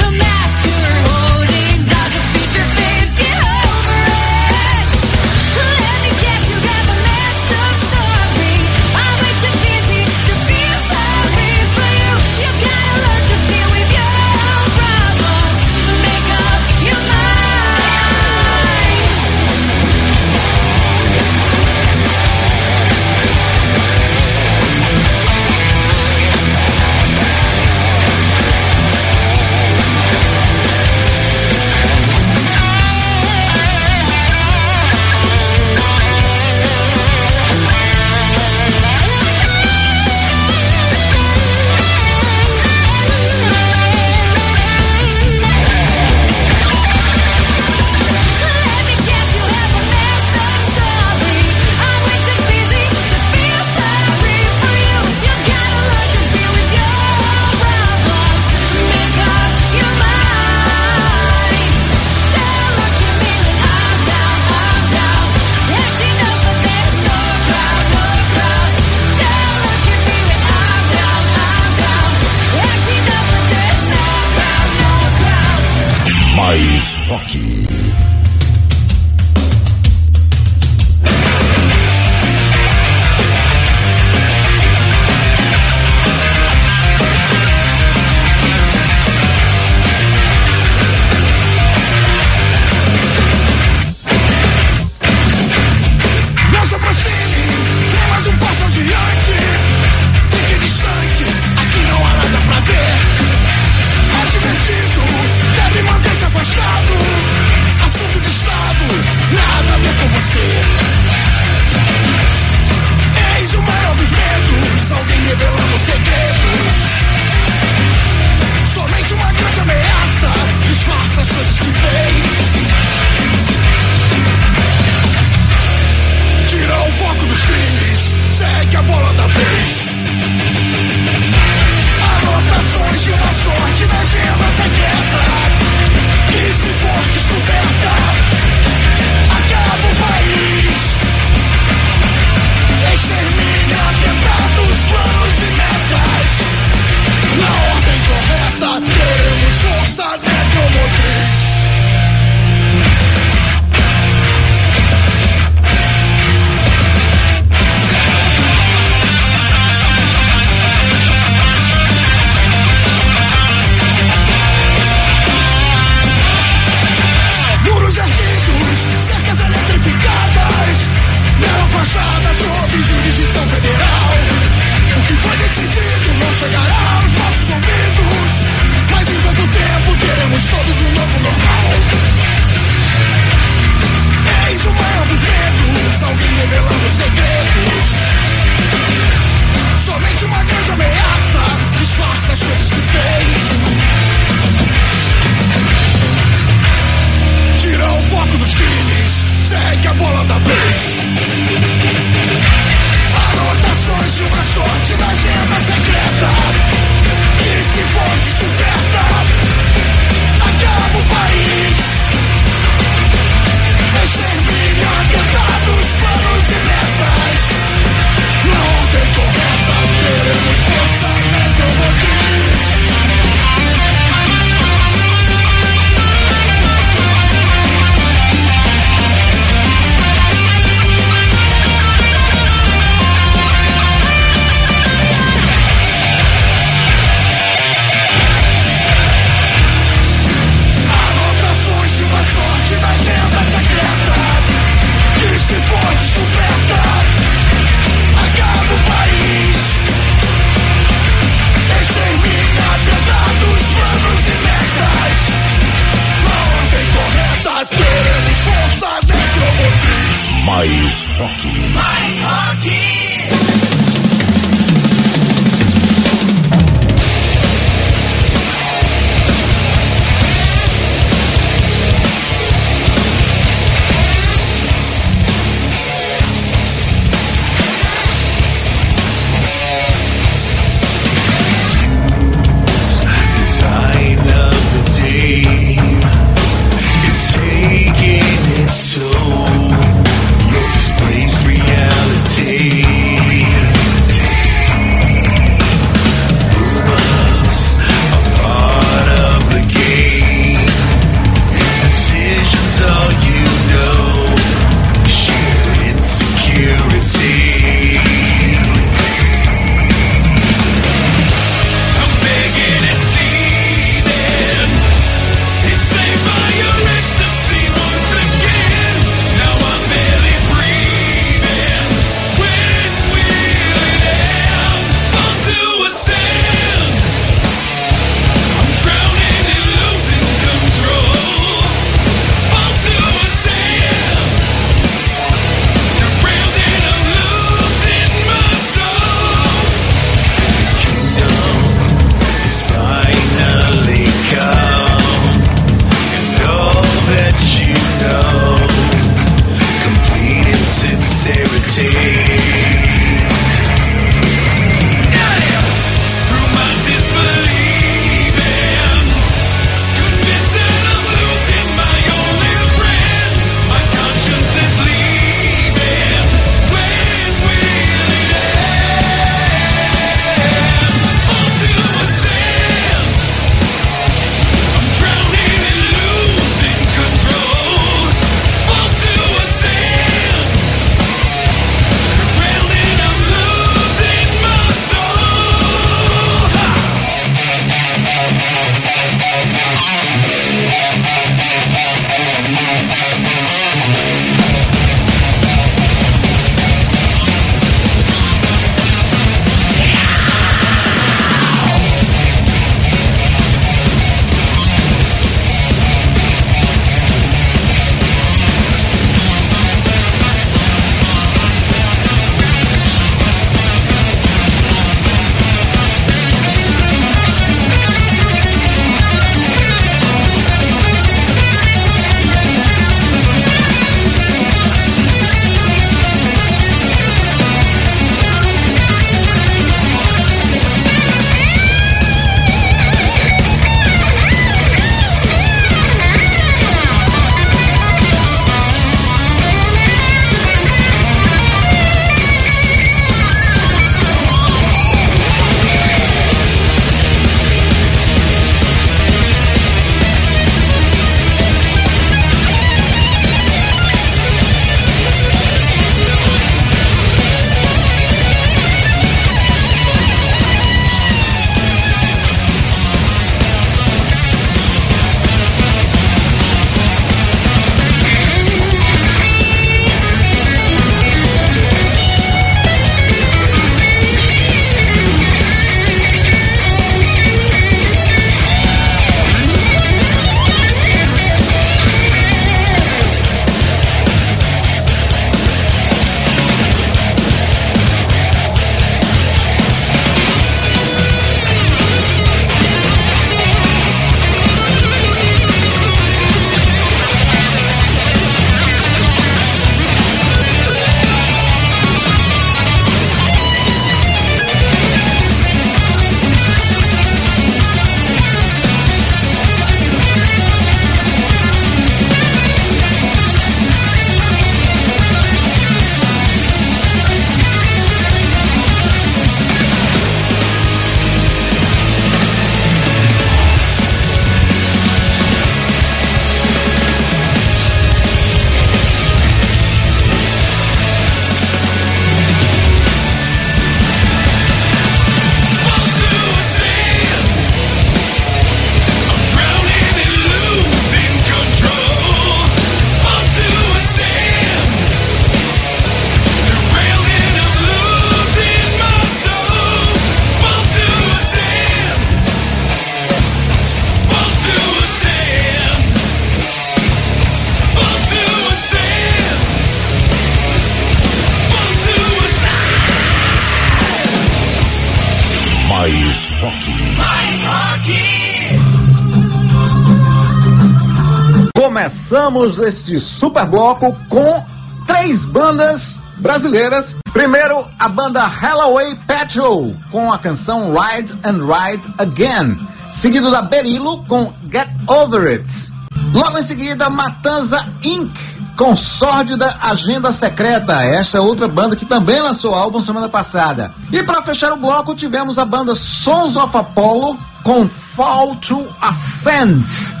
começamos 572.31 572.59
este 572.59 572.99
super 572.99 573.45
bloco 573.45 573.93
com 574.07 574.45
três 574.87 575.25
bandas 575.25 576.01
brasileiras. 576.17 576.95
Primeiro, 577.11 577.67
a 577.77 577.89
banda 577.89 578.23
Hellaway 578.23 578.95
Petrol 579.05 579.75
com 579.91 580.11
a 580.11 580.17
canção 580.17 580.73
Ride 580.73 581.13
and 581.25 581.39
Ride 581.45 581.93
Again, 581.97 582.57
seguido 582.91 583.29
da 583.31 583.41
Berilo 583.41 584.05
com 584.05 584.33
Get 584.49 584.69
Over 584.87 585.33
It. 585.33 585.73
Logo 586.13 586.37
em 586.37 586.41
seguida, 586.41 586.89
Matanza 586.89 587.65
Inc. 587.83 588.17
com 588.55 588.77
Sórdida 588.77 589.57
Agenda 589.61 590.11
Secreta. 590.13 590.81
Esta 590.83 591.17
é 591.17 591.21
outra 591.21 591.49
banda 591.49 591.75
que 591.75 591.85
também 591.85 592.21
lançou 592.21 592.55
álbum 592.55 592.79
semana 592.79 593.09
passada. 593.09 593.73
E 593.91 594.01
para 594.03 594.21
fechar 594.21 594.53
o 594.53 594.57
bloco, 594.57 594.95
tivemos 594.95 595.37
a 595.37 595.43
banda 595.43 595.75
Sons 595.75 596.37
of 596.37 596.55
Apollo 596.55 597.17
com 597.43 597.67
Fall 597.67 598.37
to 598.37 598.65
Ascend. 598.79 600.00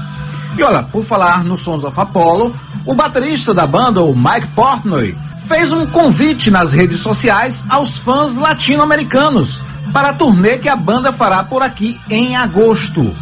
E 0.57 0.63
olha, 0.63 0.83
por 0.83 1.03
falar 1.03 1.43
no 1.43 1.57
Sons 1.57 1.83
of 1.83 1.99
Apollo, 1.99 2.55
o 2.85 2.93
baterista 2.93 3.53
da 3.53 3.65
banda, 3.65 4.01
o 4.01 4.15
Mike 4.15 4.47
Portnoy, 4.55 5.17
fez 5.47 5.71
um 5.71 5.85
convite 5.85 6.49
nas 6.49 6.73
redes 6.73 6.99
sociais 6.99 7.63
aos 7.69 7.97
fãs 7.97 8.35
latino-americanos 8.35 9.61
para 9.91 10.09
a 10.09 10.13
turnê 10.13 10.57
que 10.57 10.69
a 10.69 10.75
banda 10.75 11.11
fará 11.11 11.43
por 11.43 11.61
aqui 11.61 11.99
em 12.09 12.35
agosto. 12.35 13.13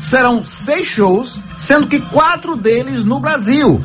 Serão 0.00 0.44
seis 0.44 0.86
shows, 0.86 1.42
sendo 1.58 1.86
que 1.86 2.00
quatro 2.00 2.56
deles 2.56 3.04
no 3.04 3.20
Brasil. 3.20 3.82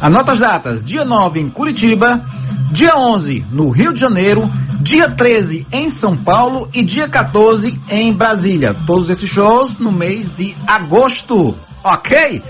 Anota 0.00 0.32
as 0.32 0.40
datas: 0.40 0.82
dia 0.82 1.04
9 1.04 1.40
em 1.40 1.50
Curitiba, 1.50 2.24
dia 2.70 2.96
11 2.96 3.46
no 3.50 3.70
Rio 3.70 3.92
de 3.92 4.00
Janeiro, 4.00 4.50
dia 4.80 5.08
13 5.08 5.66
em 5.72 5.90
São 5.90 6.16
Paulo 6.16 6.68
e 6.72 6.82
dia 6.82 7.08
14 7.08 7.80
em 7.88 8.12
Brasília. 8.12 8.74
Todos 8.86 9.10
esses 9.10 9.28
shows 9.28 9.78
no 9.78 9.92
mês 9.92 10.30
de 10.36 10.56
agosto. 10.66 11.56
Ok? 11.88 12.42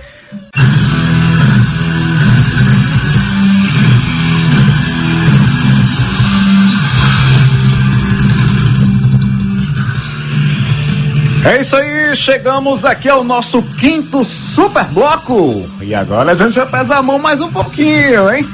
É 11.44 11.60
isso 11.60 11.76
aí, 11.76 12.16
chegamos 12.16 12.84
aqui 12.84 13.08
ao 13.08 13.22
nosso 13.22 13.62
quinto 13.78 14.24
super 14.24 14.84
bloco. 14.86 15.70
E 15.80 15.94
agora 15.94 16.32
a 16.32 16.36
gente 16.36 16.52
já 16.52 16.66
pesa 16.66 16.96
a 16.96 17.02
mão 17.02 17.18
mais 17.18 17.40
um 17.40 17.50
pouquinho, 17.50 18.28
hein? 18.34 18.46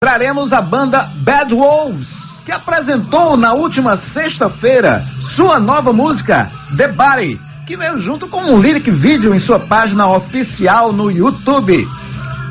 Traremos 0.00 0.54
a 0.54 0.62
banda 0.62 1.10
Bad 1.16 1.54
Wolves, 1.54 2.42
que 2.46 2.50
apresentou 2.50 3.36
na 3.36 3.52
última 3.52 3.96
sexta-feira 3.96 5.04
sua 5.20 5.60
nova 5.60 5.92
música, 5.92 6.50
The 6.76 6.88
Body, 6.88 7.38
que 7.66 7.76
veio 7.76 7.98
junto 7.98 8.28
com 8.28 8.40
um 8.42 8.60
lyric 8.60 8.90
vídeo 8.90 9.34
em 9.34 9.38
sua 9.38 9.58
página 9.58 10.06
oficial 10.08 10.92
no 10.92 11.10
YouTube. 11.10 11.86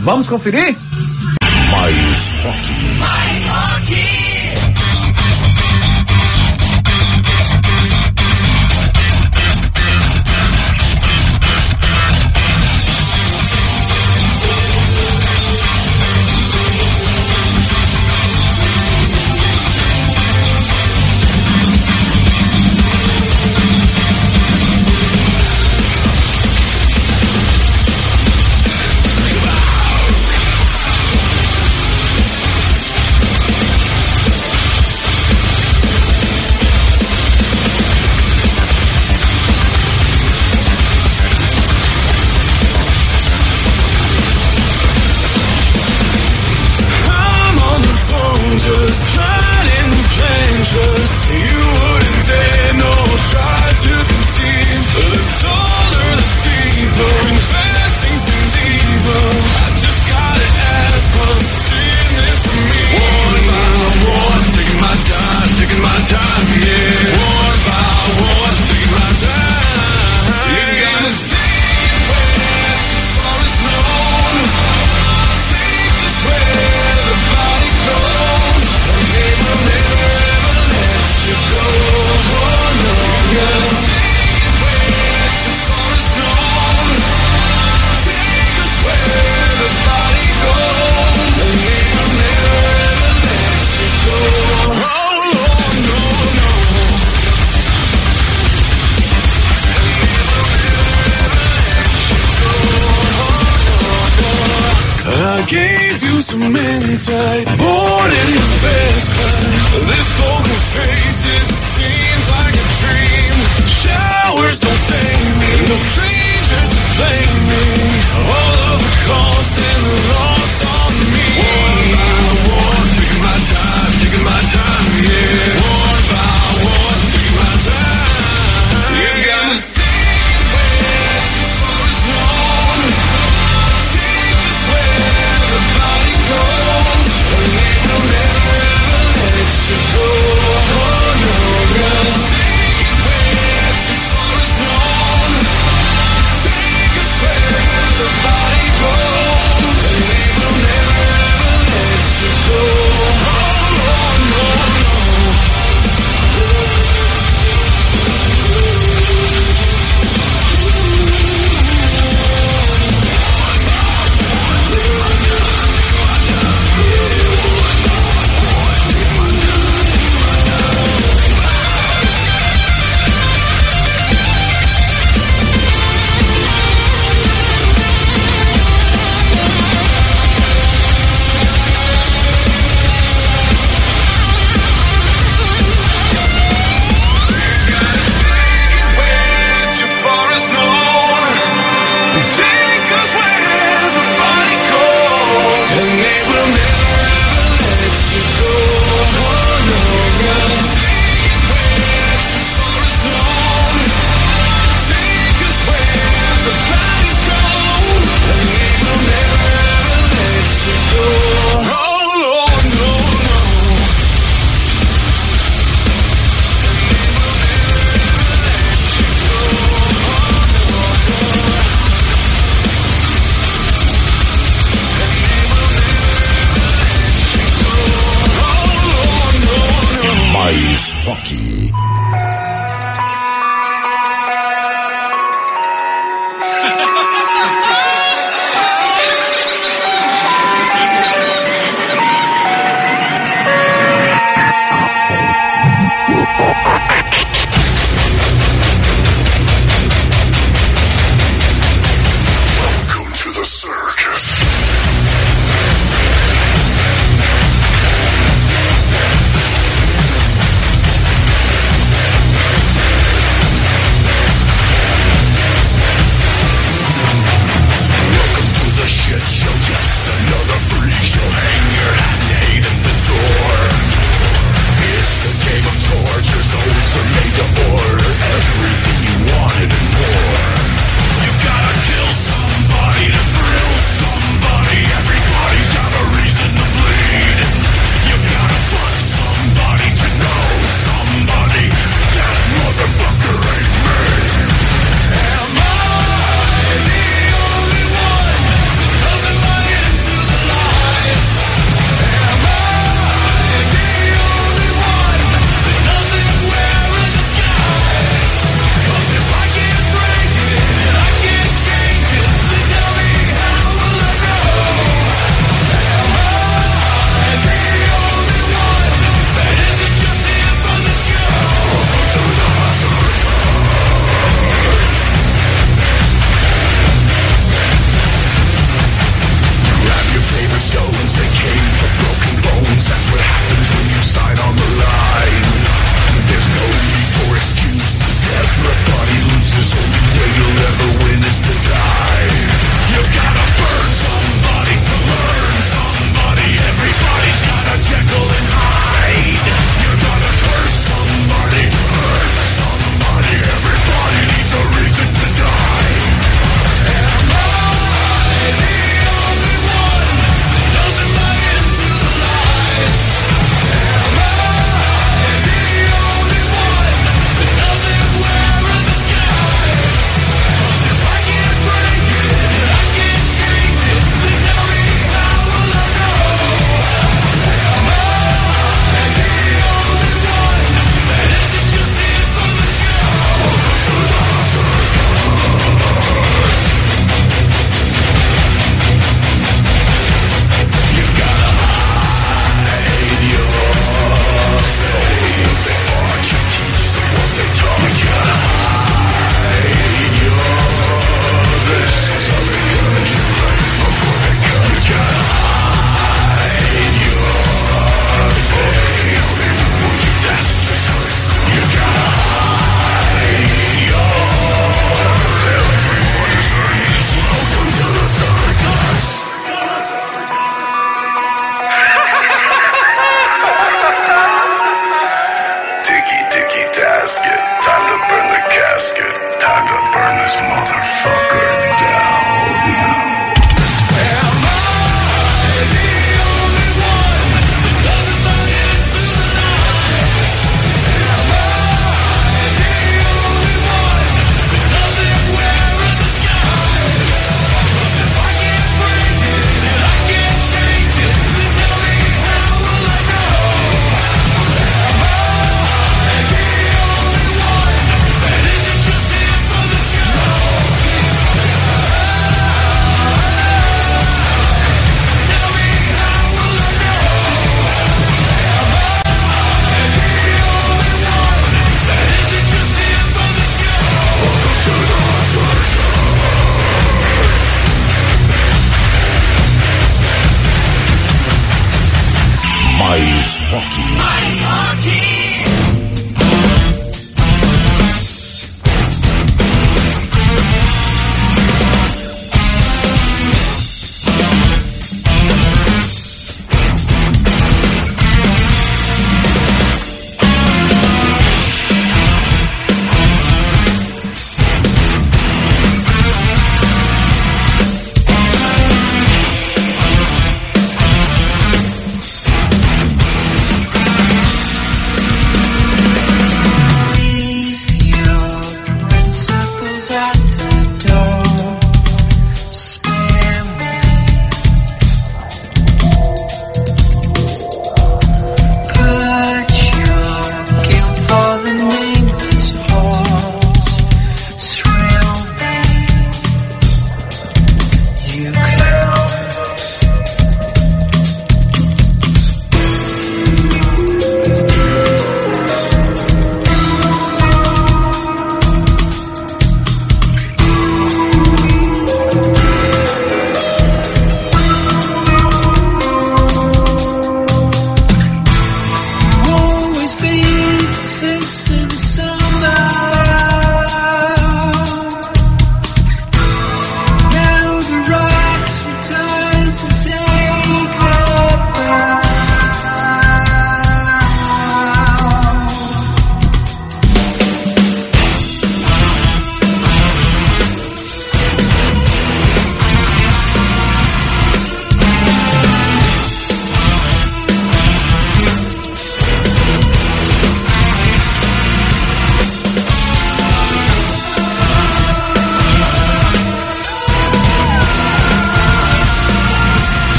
Vamos 0.00 0.28
conferir? 0.28 0.76
Mais 1.70 2.32
rock. 2.44 2.98
Mais 2.98 3.46
rock. 3.46 4.17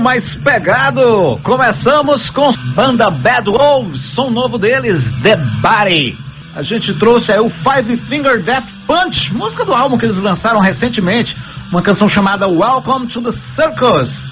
Mais 0.00 0.34
pegado. 0.34 1.38
Começamos 1.42 2.30
com 2.30 2.52
banda 2.74 3.10
Bad 3.10 3.50
Wolves, 3.50 4.00
som 4.00 4.30
novo 4.30 4.56
deles, 4.56 5.12
The 5.22 5.36
Body. 5.36 6.18
A 6.54 6.62
gente 6.62 6.94
trouxe 6.94 7.30
aí 7.30 7.38
o 7.38 7.50
Five 7.50 7.96
Finger 7.96 8.42
Death 8.42 8.64
Punch, 8.86 9.32
música 9.34 9.64
do 9.64 9.74
álbum 9.74 9.98
que 9.98 10.06
eles 10.06 10.16
lançaram 10.16 10.58
recentemente, 10.58 11.36
uma 11.70 11.82
canção 11.82 12.08
chamada 12.08 12.48
Welcome 12.48 13.06
to 13.08 13.20
the 13.20 13.32
Circus. 13.32 14.24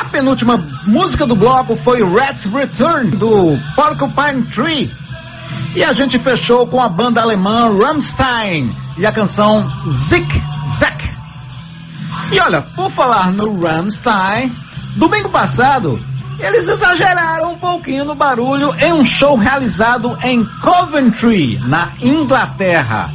A 0.00 0.04
penúltima 0.04 0.64
música 0.86 1.26
do 1.26 1.34
bloco 1.34 1.76
foi 1.76 2.02
Rat's 2.02 2.44
Return, 2.44 3.10
do 3.16 3.58
Porcupine 3.74 4.44
Tree. 4.44 4.90
E 5.74 5.82
a 5.82 5.92
gente 5.92 6.18
fechou 6.18 6.66
com 6.66 6.80
a 6.80 6.88
banda 6.88 7.20
alemã 7.20 7.76
Rammstein 7.76 8.74
e 8.96 9.04
a 9.04 9.12
canção 9.12 9.68
Zick. 10.08 10.37
E 12.30 12.40
olha, 12.40 12.60
por 12.60 12.90
falar 12.90 13.32
no 13.32 13.58
Rammstein, 13.58 14.54
domingo 14.96 15.30
passado, 15.30 15.98
eles 16.38 16.68
exageraram 16.68 17.52
um 17.52 17.58
pouquinho 17.58 18.04
no 18.04 18.14
barulho 18.14 18.74
em 18.78 18.92
um 18.92 19.04
show 19.04 19.34
realizado 19.34 20.16
em 20.22 20.44
Coventry, 20.60 21.58
na 21.64 21.92
Inglaterra. 22.00 23.10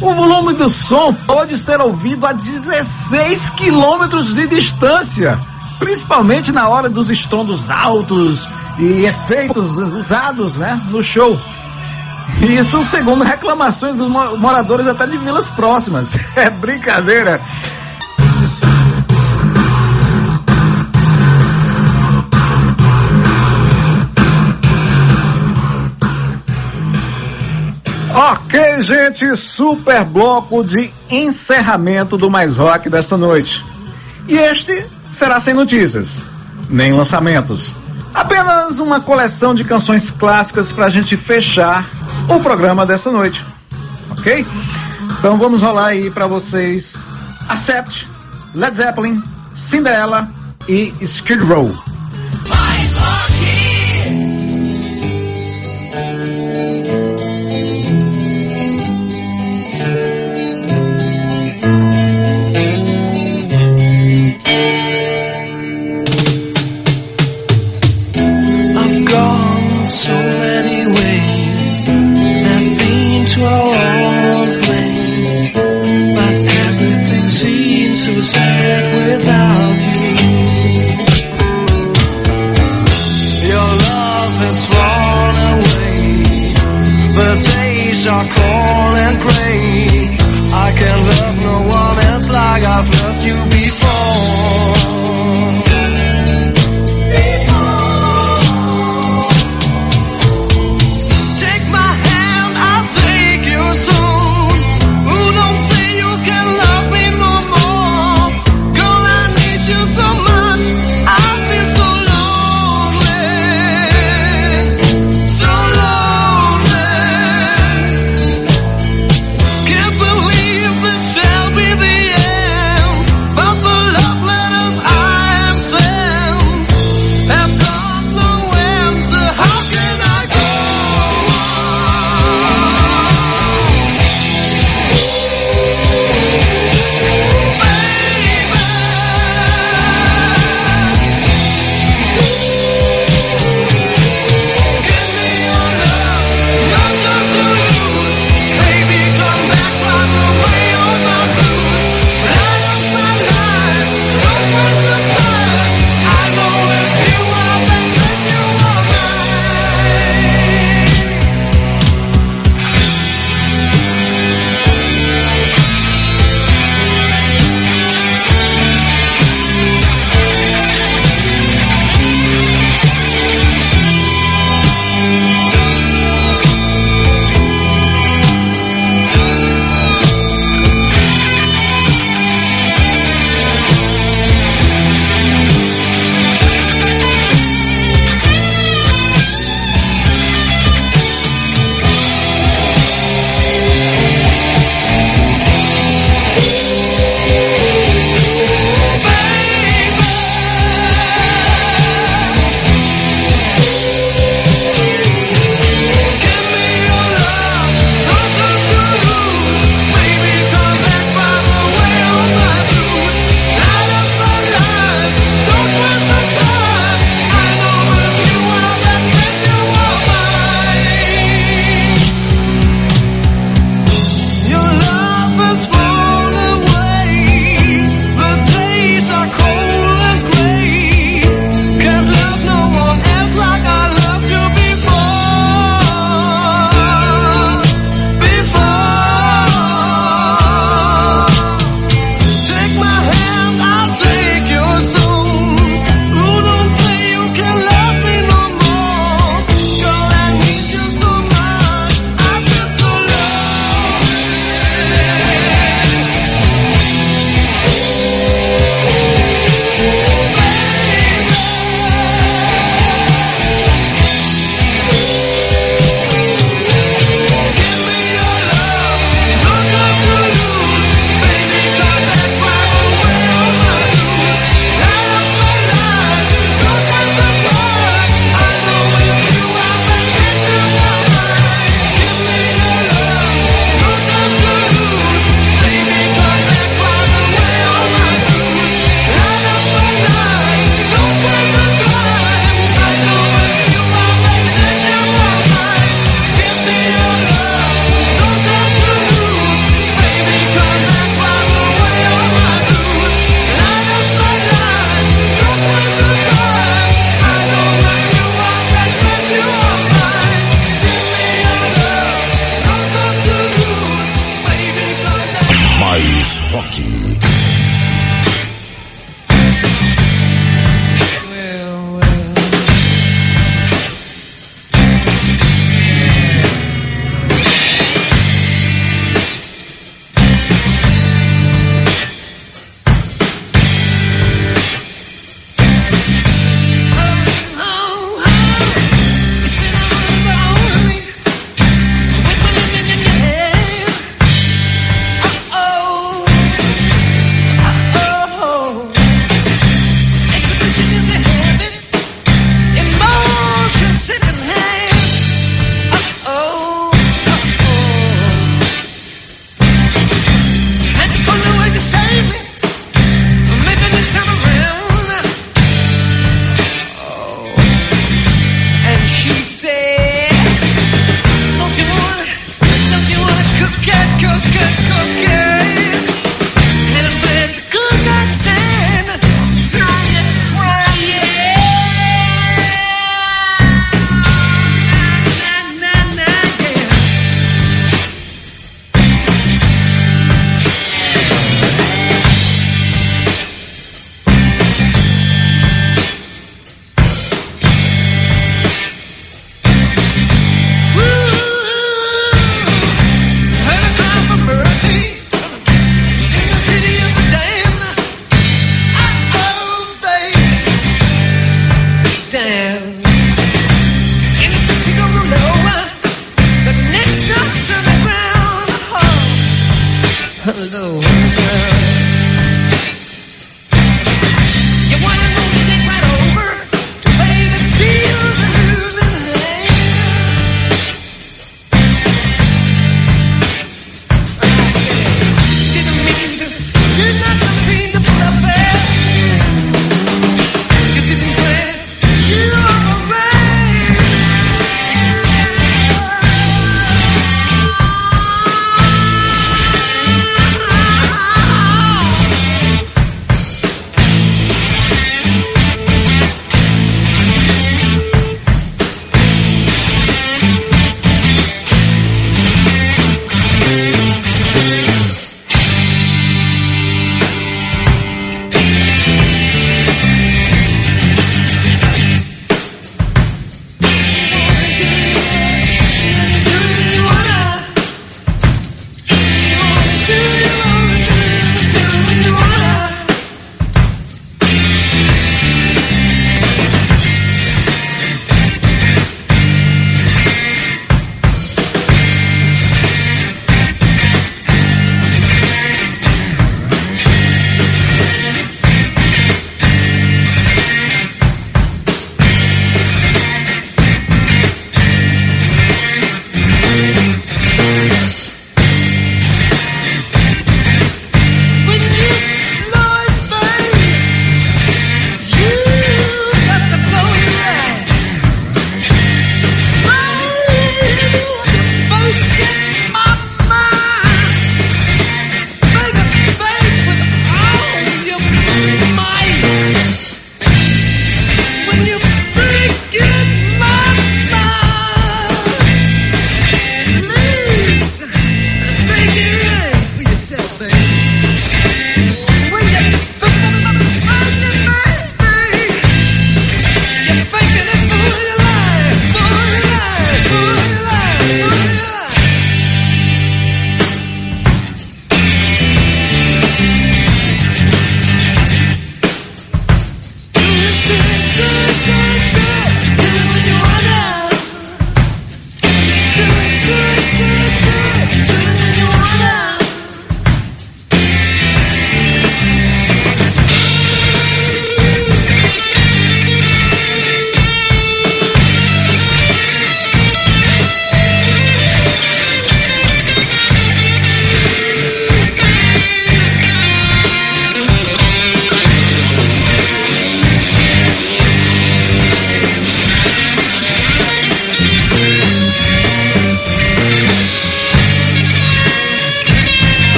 O 0.00 0.14
volume 0.14 0.54
do 0.54 0.68
som 0.70 1.12
pode 1.12 1.58
ser 1.58 1.80
ouvido 1.80 2.26
a 2.26 2.32
16 2.32 3.50
quilômetros 3.50 4.34
de 4.34 4.46
distância, 4.46 5.38
principalmente 5.78 6.50
na 6.50 6.68
hora 6.68 6.88
dos 6.88 7.10
estrondos 7.10 7.70
altos 7.70 8.48
e 8.78 9.04
efeitos 9.04 9.76
usados 9.76 10.56
né, 10.56 10.80
no 10.90 11.04
show. 11.04 11.38
Isso 12.40 12.82
segundo 12.84 13.22
reclamações 13.22 13.96
dos 13.96 14.10
moradores 14.10 14.86
até 14.86 15.06
de 15.06 15.18
vilas 15.18 15.48
próximas. 15.50 16.16
É 16.34 16.50
brincadeira. 16.50 17.40
Ok, 28.14 28.80
gente, 28.80 29.36
super 29.36 30.04
bloco 30.04 30.62
de 30.62 30.94
encerramento 31.10 32.16
do 32.16 32.30
Mais 32.30 32.58
Rock 32.58 32.88
desta 32.88 33.16
noite. 33.16 33.64
E 34.28 34.36
este 34.38 34.86
será 35.10 35.40
sem 35.40 35.52
notícias, 35.52 36.24
nem 36.70 36.92
lançamentos. 36.92 37.76
Apenas 38.14 38.78
uma 38.78 39.00
coleção 39.00 39.52
de 39.52 39.64
canções 39.64 40.12
clássicas 40.12 40.72
para 40.72 40.86
a 40.86 40.90
gente 40.90 41.16
fechar 41.16 41.90
o 42.28 42.38
programa 42.38 42.86
desta 42.86 43.10
noite. 43.10 43.44
Ok? 44.10 44.46
Então 45.18 45.36
vamos 45.36 45.62
rolar 45.62 45.86
aí 45.86 46.08
para 46.08 46.28
vocês 46.28 47.04
Accept, 47.48 48.08
Led 48.54 48.76
Zeppelin, 48.76 49.20
Cinderella 49.56 50.28
e 50.68 50.94
Skid 51.00 51.42
Row. 51.42 51.74
thank 64.54 64.88
you 64.88 64.93